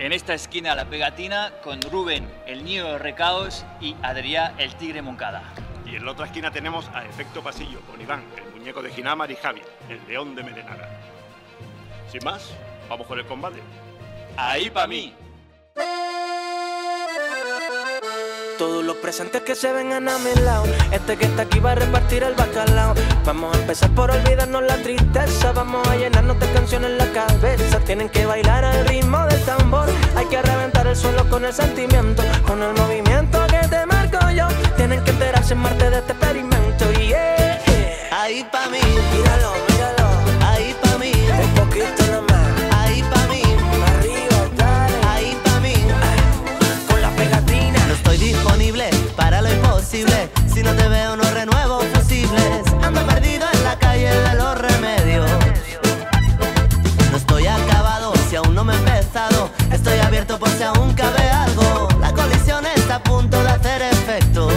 En 0.00 0.12
esta 0.12 0.34
esquina, 0.34 0.74
la 0.74 0.86
pegatina, 0.86 1.52
con 1.62 1.80
Rubén, 1.82 2.28
el 2.44 2.64
niño 2.64 2.86
de 2.86 2.98
recados, 2.98 3.64
y 3.80 3.94
Adrià, 4.02 4.54
el 4.58 4.74
tigre 4.74 5.00
Moncada. 5.00 5.44
Y 5.86 5.94
en 5.94 6.04
la 6.04 6.10
otra 6.10 6.26
esquina 6.26 6.50
tenemos 6.50 6.88
a 6.92 7.04
Efecto 7.04 7.40
Pasillo 7.40 7.80
con 7.82 8.00
Iván, 8.00 8.24
el 8.36 8.52
muñeco 8.52 8.82
de 8.82 8.90
Ginamar 8.90 9.30
y 9.30 9.36
Javi, 9.36 9.62
el 9.88 10.00
león 10.08 10.34
de 10.34 10.42
Merenara. 10.42 10.88
Sin 12.10 12.24
más, 12.24 12.50
vamos 12.88 13.06
con 13.06 13.18
el 13.18 13.26
combate. 13.26 13.62
Ahí 14.36 14.70
pa' 14.70 14.86
mí. 14.86 15.14
Todos 18.58 18.82
los 18.84 18.96
presentes 18.96 19.42
que 19.42 19.54
se 19.54 19.70
vengan 19.72 20.08
a 20.08 20.18
mi 20.18 20.34
lado. 20.42 20.64
Este 20.90 21.16
que 21.16 21.26
está 21.26 21.42
aquí 21.42 21.58
va 21.58 21.72
a 21.72 21.74
repartir 21.74 22.22
el 22.22 22.34
bacalao. 22.34 22.94
Vamos 23.24 23.54
a 23.54 23.60
empezar 23.60 23.90
por 23.90 24.10
olvidarnos 24.10 24.62
la 24.62 24.76
tristeza. 24.78 25.52
Vamos 25.52 25.86
a 25.88 25.96
llenarnos 25.96 26.40
de 26.40 26.50
canciones 26.52 26.90
en 26.90 26.98
la 26.98 27.06
cabeza. 27.12 27.80
Tienen 27.80 28.08
que 28.08 28.24
bailar 28.24 28.64
al 28.64 28.86
ritmo 28.88 29.26
del 29.26 29.44
tambor. 29.44 29.88
Hay 30.16 30.26
que 30.26 30.40
reventar 30.40 30.86
el 30.86 30.96
suelo 30.96 31.28
con 31.28 31.44
el 31.44 31.52
sentimiento. 31.52 32.22
Con 32.46 32.62
el 32.62 32.72
movimiento 32.74 33.46
que 33.48 33.68
te 33.68 33.84
marco 33.84 34.30
yo. 34.30 34.48
Tienen 34.76 35.04
que 35.04 35.10
enterarse 35.10 35.52
en 35.52 35.60
Marte 35.60 35.90
de 35.90 35.98
este 35.98 36.12
experimento. 36.12 36.92
Yeah. 36.92 37.62
Ahí 38.10 38.42
pa' 38.50 38.68
mí, 38.68 38.80
míralo, 39.12 39.52
Si 50.56 50.62
no 50.62 50.72
te 50.72 50.88
veo, 50.88 51.14
no 51.16 51.22
renuevo 51.34 51.80
fusibles. 51.92 52.62
Ando 52.82 53.06
perdido 53.06 53.44
en 53.52 53.62
la 53.62 53.78
calle 53.78 54.08
de 54.08 54.34
los 54.36 54.56
remedios. 54.56 55.30
No 57.10 57.16
estoy 57.18 57.46
acabado 57.46 58.14
si 58.30 58.36
aún 58.36 58.54
no 58.54 58.64
me 58.64 58.72
he 58.72 58.78
empezado. 58.78 59.50
Estoy 59.70 59.98
abierto 59.98 60.38
por 60.38 60.48
si 60.48 60.62
aún 60.62 60.94
cabe 60.94 61.28
algo. 61.28 61.88
La 62.00 62.10
colisión 62.14 62.64
está 62.74 62.94
a 62.94 63.02
punto 63.02 63.42
de 63.42 63.50
hacer 63.50 63.82
efecto. 63.82 64.48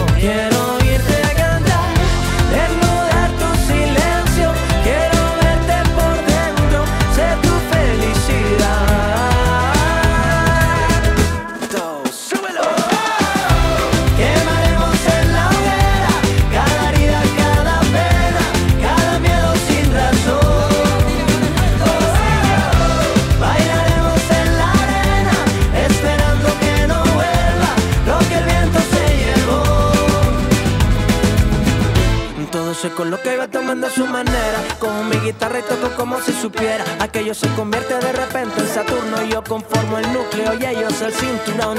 Tomando 33.48 33.86
a 33.86 33.90
su 33.90 34.06
manera. 34.06 34.58
Cojo 34.78 35.02
mi 35.04 35.16
guitarra 35.16 35.60
y 35.60 35.62
toco 35.62 35.94
como 35.96 36.20
si 36.20 36.32
supiera. 36.32 36.84
Aquello 36.98 37.32
se 37.34 37.48
convierte 37.54 37.94
de 37.94 38.12
repente 38.12 38.60
en 38.60 38.68
Saturno. 38.68 39.22
Yo 39.24 39.42
conformo 39.42 39.98
el 39.98 40.12
núcleo 40.12 40.54
y 40.54 40.66
ellos 40.66 41.00
el 41.00 41.12
cinturón. 41.12 41.78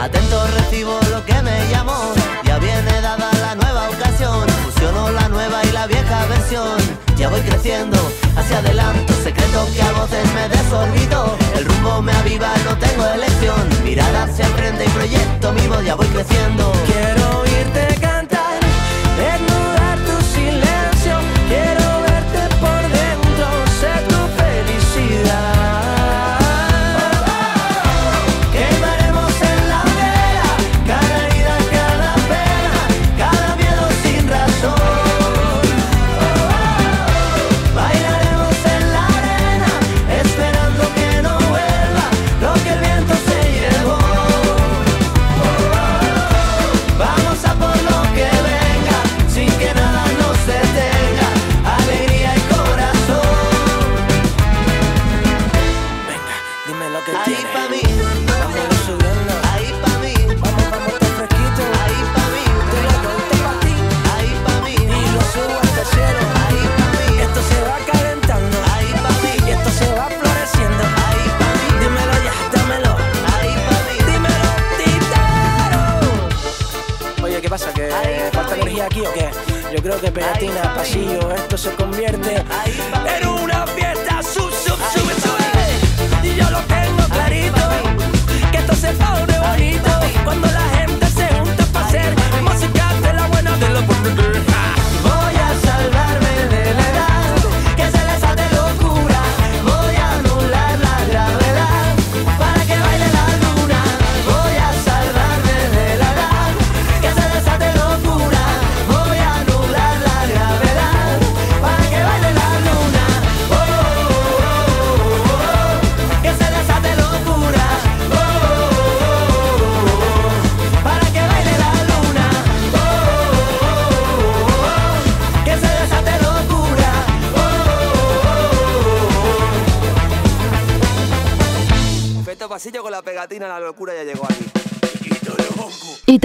Atento 0.00 0.46
recibo 0.58 0.98
lo 1.10 1.24
que 1.24 1.34
me 1.42 1.68
llamó. 1.70 2.12
Ya 2.44 2.58
viene 2.58 3.00
dada 3.00 3.30
la 3.40 3.54
nueva 3.54 3.88
ocasión. 3.88 4.46
Fusiono 4.64 5.10
la 5.10 5.28
nueva 5.28 5.64
y 5.64 5.72
la 5.72 5.86
vieja 5.86 6.26
versión. 6.26 6.76
Ya 7.16 7.28
voy 7.28 7.40
creciendo 7.40 7.96
hacia 8.36 8.58
adelante. 8.58 9.12
Secreto 9.24 9.66
que 9.74 9.82
a 9.82 9.92
voces 9.92 10.34
me 10.34 10.48
desorbito. 10.48 11.36
El 11.56 11.64
rumbo 11.64 12.02
me 12.02 12.12
aviva, 12.12 12.52
no 12.64 12.76
tengo 12.78 13.06
elección. 13.06 13.68
Mirada 13.82 14.24
el 14.24 14.52
frente 14.54 14.84
y 14.84 14.88
proyecto 14.88 15.52
mi 15.52 15.66
voz. 15.66 15.84
Ya 15.84 15.94
voy 15.94 16.06
creciendo. 16.08 16.72
Quiero 16.86 17.40
oírte 17.40 17.96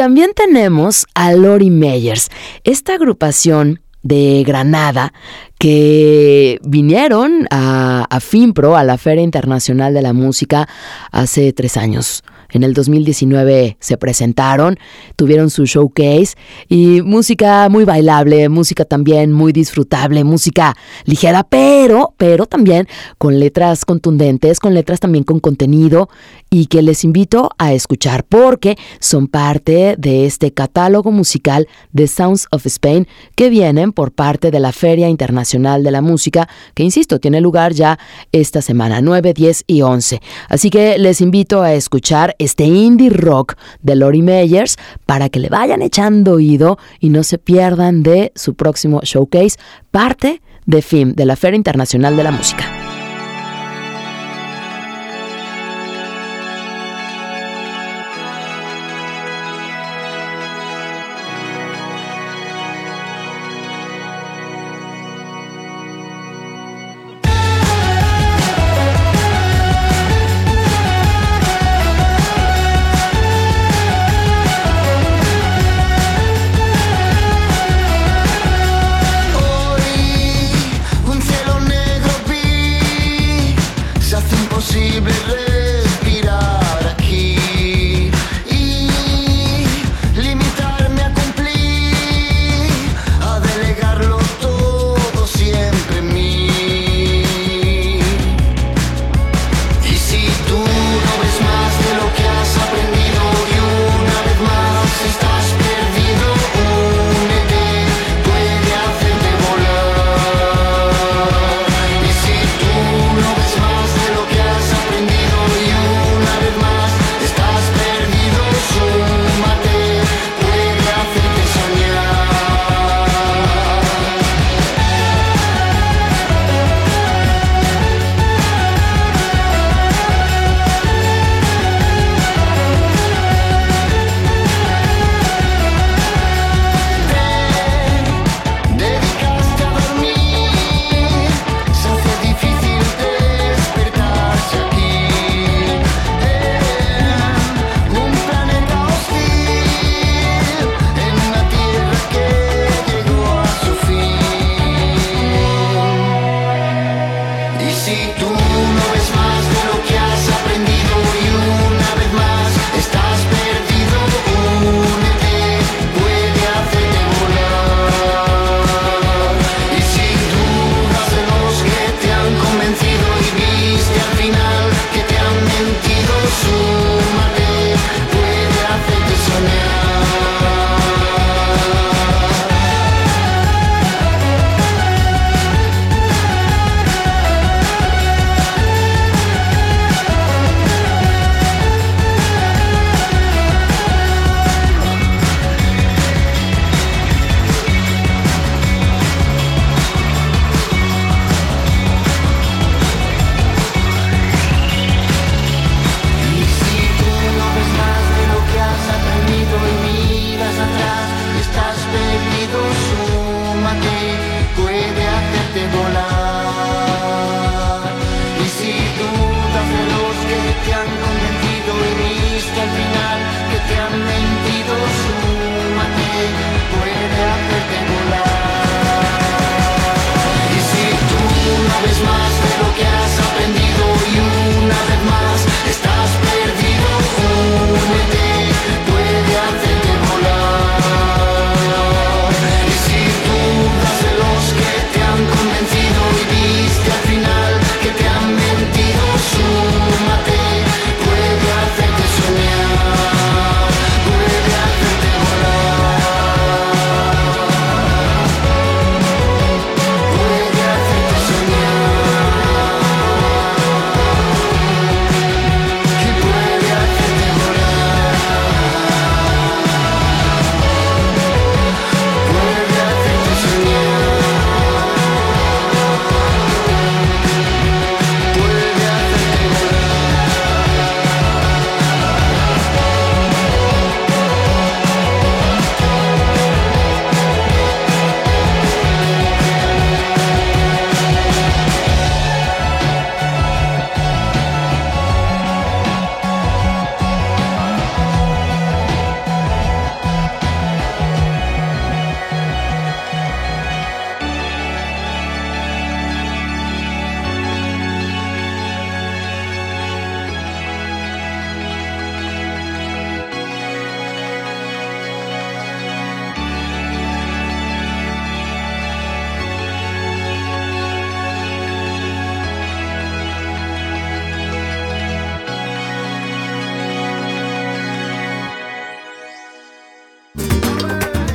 también 0.02 0.32
tenemos 0.36 1.06
a 1.14 1.32
Lori 1.34 1.70
Meyers, 1.70 2.32
esta 2.64 2.96
agrupación 2.96 3.82
de 4.02 4.44
Granada 4.44 5.14
que 5.60 6.60
vinieron 6.64 7.46
a, 7.52 8.08
a 8.10 8.20
FIMPRO, 8.20 8.76
a 8.76 8.84
la 8.84 8.98
Feria 8.98 9.24
Internacional 9.24 9.94
de 9.94 10.02
la 10.02 10.14
Música, 10.14 10.68
hace 11.12 11.54
tres 11.54 11.78
años. 11.78 12.24
En 12.52 12.64
el 12.64 12.74
2019 12.74 13.78
se 13.80 13.98
presentaron, 13.98 14.78
tuvieron 15.16 15.50
su 15.50 15.66
showcase 15.66 16.36
y 16.68 17.02
música 17.02 17.70
muy 17.70 17.86
bailable, 17.86 18.50
música 18.50 18.86
también 18.86 19.32
muy 19.32 19.54
disfrutable, 19.54 20.24
música 20.24 20.76
ligera, 21.06 21.44
pero, 21.44 22.14
pero 22.18 22.46
también 22.46 22.88
con 23.18 23.40
letras 23.40 23.86
contundentes, 23.86 24.60
con 24.60 24.74
letras 24.74 25.00
también 25.00 25.24
con 25.24 25.40
contenido 25.40 26.10
y 26.50 26.66
que 26.66 26.82
les 26.82 27.04
invito 27.04 27.50
a 27.58 27.74
escuchar 27.74 28.26
porque 28.26 28.78
son 29.00 29.28
parte 29.28 29.96
de 29.98 30.26
este 30.26 30.54
catálogo 30.54 31.12
musical 31.12 31.68
de 31.92 32.08
Sounds 32.08 32.48
of 32.52 32.66
Spain 32.66 33.08
que 33.36 33.50
vienen 33.50 33.94
por 33.94 34.12
parte 34.12 34.52
de 34.52 34.60
la 34.60 34.72
Feria 34.72 35.10
Internacional 35.10 35.84
de 35.84 35.92
la 35.92 36.02
Música, 36.02 36.50
que 36.74 36.84
insisto, 36.84 37.20
tiene 37.20 37.42
lugar 37.42 37.74
ya 37.74 38.00
esta 38.32 38.62
semana, 38.62 39.02
9, 39.02 39.34
10 39.34 39.64
y 39.68 39.82
11. 39.82 40.22
Así 40.50 40.70
que 40.70 40.98
les 40.98 41.22
invito 41.22 41.62
a 41.62 41.74
escuchar 41.74 42.36
este 42.44 42.66
indie 42.66 43.10
rock 43.10 43.56
de 43.82 43.96
Lori 43.96 44.22
Meyers 44.22 44.78
para 45.06 45.30
que 45.30 45.40
le 45.40 45.50
vayan 45.50 45.82
echando 45.82 46.34
oído 46.34 46.78
y 47.00 47.10
no 47.10 47.24
se 47.24 47.38
pierdan 47.38 48.04
de 48.04 48.32
su 48.36 48.56
próximo 48.56 49.02
showcase, 49.04 49.58
parte 49.92 50.42
de 50.66 50.82
FIM, 50.82 51.14
de 51.14 51.26
la 51.26 51.36
Feria 51.36 51.58
Internacional 51.58 52.18
de 52.18 52.24
la 52.24 52.32
Música. 52.32 53.01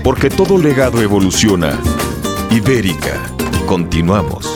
Porque 0.07 0.31
todo 0.31 0.57
legado 0.57 1.03
evoluciona. 1.03 1.81
Ibérica. 2.53 3.21
Continuamos. 3.67 4.56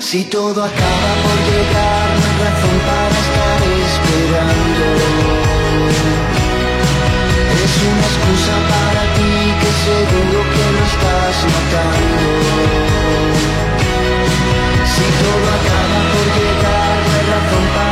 Si 0.00 0.24
todo 0.24 0.62
acaba 0.62 1.12
por 1.24 1.38
llegar, 1.48 2.08
no 2.18 2.24
hay 2.28 2.36
razón 2.44 2.76
para 2.88 3.16
estar 3.24 3.60
esperando. 3.86 4.86
Es 7.64 7.74
una 7.90 8.06
excusa 8.10 8.54
para 8.72 9.02
ti 9.16 9.32
que 9.60 9.70
seguro 9.86 10.38
que 10.52 10.64
no 10.74 10.82
estás 10.92 11.36
notando. 11.54 12.26
Si 14.92 15.06
todo 15.22 15.46
acaba 15.58 16.00
por 16.12 16.26
llegar, 16.38 16.96
razón 17.32 17.64
para 17.74 17.83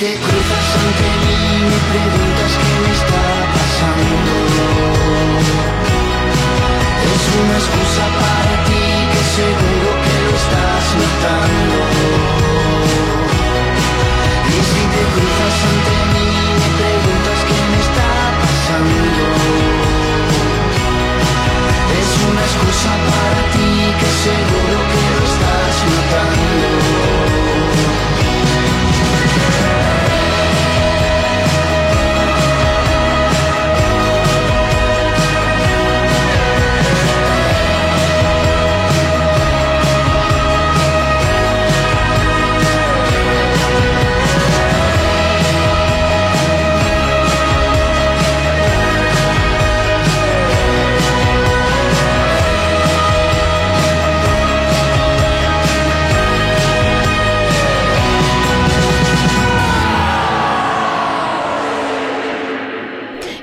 Y 0.00 0.06
si 0.06 0.16
te 0.16 0.39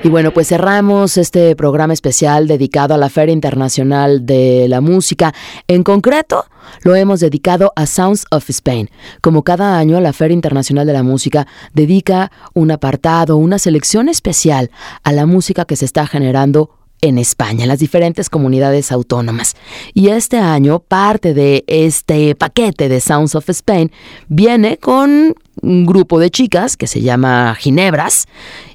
Y 0.08 0.10
bueno, 0.10 0.32
pues 0.32 0.48
cerramos 0.48 1.18
este 1.18 1.54
programa 1.54 1.92
especial 1.92 2.48
dedicado 2.48 2.94
a 2.94 2.96
la 2.96 3.10
Feria 3.10 3.34
Internacional 3.34 4.24
de 4.24 4.66
la 4.66 4.80
Música. 4.80 5.34
En 5.66 5.82
concreto, 5.82 6.46
lo 6.80 6.94
hemos 6.94 7.20
dedicado 7.20 7.74
a 7.76 7.84
Sounds 7.84 8.24
of 8.30 8.48
Spain. 8.48 8.88
Como 9.20 9.42
cada 9.42 9.78
año, 9.78 10.00
la 10.00 10.14
Feria 10.14 10.32
Internacional 10.32 10.86
de 10.86 10.94
la 10.94 11.02
Música 11.02 11.46
dedica 11.74 12.32
un 12.54 12.70
apartado, 12.70 13.36
una 13.36 13.58
selección 13.58 14.08
especial 14.08 14.70
a 15.02 15.12
la 15.12 15.26
música 15.26 15.66
que 15.66 15.76
se 15.76 15.84
está 15.84 16.06
generando 16.06 16.70
en 17.02 17.18
España, 17.18 17.64
en 17.64 17.68
las 17.68 17.78
diferentes 17.78 18.30
comunidades 18.30 18.90
autónomas. 18.92 19.56
Y 19.92 20.08
este 20.08 20.38
año, 20.38 20.78
parte 20.80 21.34
de 21.34 21.64
este 21.66 22.34
paquete 22.34 22.88
de 22.88 23.00
Sounds 23.00 23.34
of 23.34 23.50
Spain 23.50 23.92
viene 24.28 24.78
con 24.78 25.34
un 25.62 25.86
grupo 25.86 26.18
de 26.18 26.30
chicas 26.30 26.76
que 26.76 26.86
se 26.86 27.00
llama 27.00 27.54
Ginebras 27.58 28.26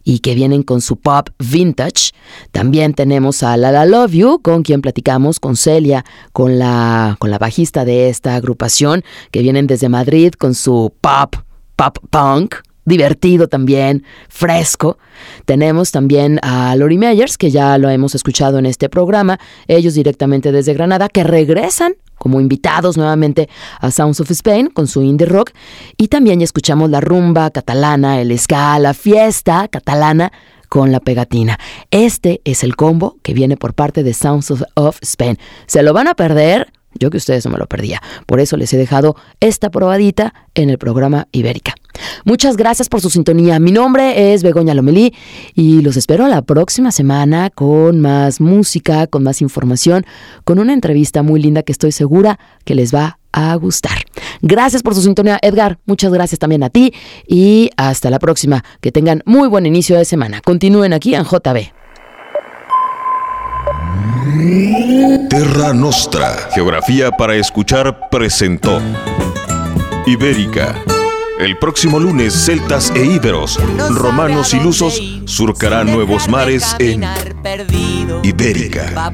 y 0.03 0.19
que 0.19 0.35
vienen 0.35 0.63
con 0.63 0.81
su 0.81 0.97
pop 0.97 1.29
vintage. 1.39 2.11
También 2.51 2.93
tenemos 2.93 3.43
a 3.43 3.57
La 3.57 3.71
La 3.71 3.85
Love 3.85 4.11
You, 4.11 4.41
con 4.41 4.63
quien 4.63 4.81
platicamos, 4.81 5.39
con 5.39 5.55
Celia, 5.55 6.05
con 6.31 6.59
la, 6.59 7.15
con 7.19 7.31
la 7.31 7.37
bajista 7.37 7.85
de 7.85 8.09
esta 8.09 8.35
agrupación, 8.35 9.03
que 9.31 9.41
vienen 9.41 9.67
desde 9.67 9.89
Madrid 9.89 10.33
con 10.33 10.55
su 10.55 10.93
pop, 11.01 11.35
pop 11.75 11.97
punk 12.09 12.55
divertido 12.85 13.47
también, 13.47 14.03
fresco. 14.29 14.97
Tenemos 15.45 15.91
también 15.91 16.39
a 16.43 16.75
Lori 16.75 16.97
Meyers, 16.97 17.37
que 17.37 17.51
ya 17.51 17.77
lo 17.77 17.89
hemos 17.89 18.15
escuchado 18.15 18.59
en 18.59 18.65
este 18.65 18.89
programa, 18.89 19.39
ellos 19.67 19.93
directamente 19.93 20.51
desde 20.51 20.73
Granada, 20.73 21.09
que 21.09 21.23
regresan 21.23 21.95
como 22.23 22.39
invitados 22.39 22.95
nuevamente 22.95 23.49
a 23.81 23.91
Sounds 23.91 24.21
of 24.21 24.31
Spain 24.31 24.67
con 24.67 24.87
su 24.87 25.03
indie 25.03 25.27
rock. 25.27 25.51
Y 25.97 26.07
también 26.07 26.39
ya 26.39 26.45
escuchamos 26.45 26.89
la 26.89 27.01
rumba 27.01 27.51
catalana, 27.51 28.21
el 28.21 28.39
ska, 28.39 28.79
la 28.79 28.93
fiesta 28.93 29.67
catalana 29.67 30.31
con 30.69 30.91
la 30.91 31.01
pegatina. 31.01 31.59
Este 31.91 32.39
es 32.45 32.63
el 32.63 32.77
combo 32.77 33.17
que 33.23 33.33
viene 33.33 33.57
por 33.57 33.73
parte 33.73 34.03
de 34.03 34.13
Sounds 34.13 34.49
of, 34.51 34.63
of 34.75 34.97
Spain. 35.01 35.37
¿Se 35.67 35.83
lo 35.83 35.91
van 35.91 36.07
a 36.07 36.15
perder? 36.15 36.72
Yo 36.99 37.09
que 37.09 37.17
ustedes 37.17 37.45
no 37.45 37.51
me 37.51 37.57
lo 37.57 37.67
perdía. 37.67 38.01
Por 38.25 38.39
eso 38.39 38.57
les 38.57 38.73
he 38.73 38.77
dejado 38.77 39.15
esta 39.39 39.69
probadita 39.69 40.33
en 40.55 40.69
el 40.69 40.77
programa 40.77 41.27
Ibérica. 41.31 41.75
Muchas 42.25 42.57
gracias 42.57 42.89
por 42.89 43.01
su 43.01 43.09
sintonía. 43.09 43.59
Mi 43.59 43.71
nombre 43.71 44.33
es 44.33 44.43
Begoña 44.43 44.73
Lomelí 44.73 45.13
y 45.53 45.81
los 45.81 45.97
espero 45.97 46.27
la 46.27 46.41
próxima 46.41 46.91
semana 46.91 47.49
con 47.49 47.99
más 47.99 48.41
música, 48.41 49.07
con 49.07 49.23
más 49.23 49.41
información, 49.41 50.05
con 50.43 50.59
una 50.59 50.73
entrevista 50.73 51.23
muy 51.23 51.41
linda 51.41 51.63
que 51.63 51.71
estoy 51.71 51.91
segura 51.91 52.39
que 52.65 52.75
les 52.75 52.93
va 52.93 53.19
a 53.31 53.55
gustar. 53.55 53.97
Gracias 54.41 54.83
por 54.83 54.95
su 54.95 55.01
sintonía, 55.01 55.39
Edgar. 55.41 55.79
Muchas 55.85 56.13
gracias 56.13 56.39
también 56.39 56.63
a 56.63 56.69
ti 56.69 56.93
y 57.27 57.71
hasta 57.77 58.09
la 58.09 58.19
próxima. 58.19 58.63
Que 58.79 58.91
tengan 58.91 59.21
muy 59.25 59.47
buen 59.47 59.65
inicio 59.65 59.97
de 59.97 60.05
semana. 60.05 60.41
Continúen 60.41 60.93
aquí 60.93 61.15
en 61.15 61.23
JB. 61.23 61.82
Terra 65.29 65.73
Nostra, 65.73 66.49
Geografía 66.53 67.11
para 67.11 67.35
Escuchar, 67.35 68.09
presentó 68.09 68.79
Ibérica. 70.05 70.81
El 71.39 71.57
próximo 71.57 71.99
lunes, 71.99 72.33
celtas 72.33 72.93
e 72.95 73.03
íberos, 73.03 73.59
romanos 73.89 74.53
y 74.53 74.61
lusos 74.61 75.01
surcarán 75.25 75.91
nuevos 75.91 76.29
mares 76.29 76.73
en 76.79 77.03
Ibérica. 78.23 79.11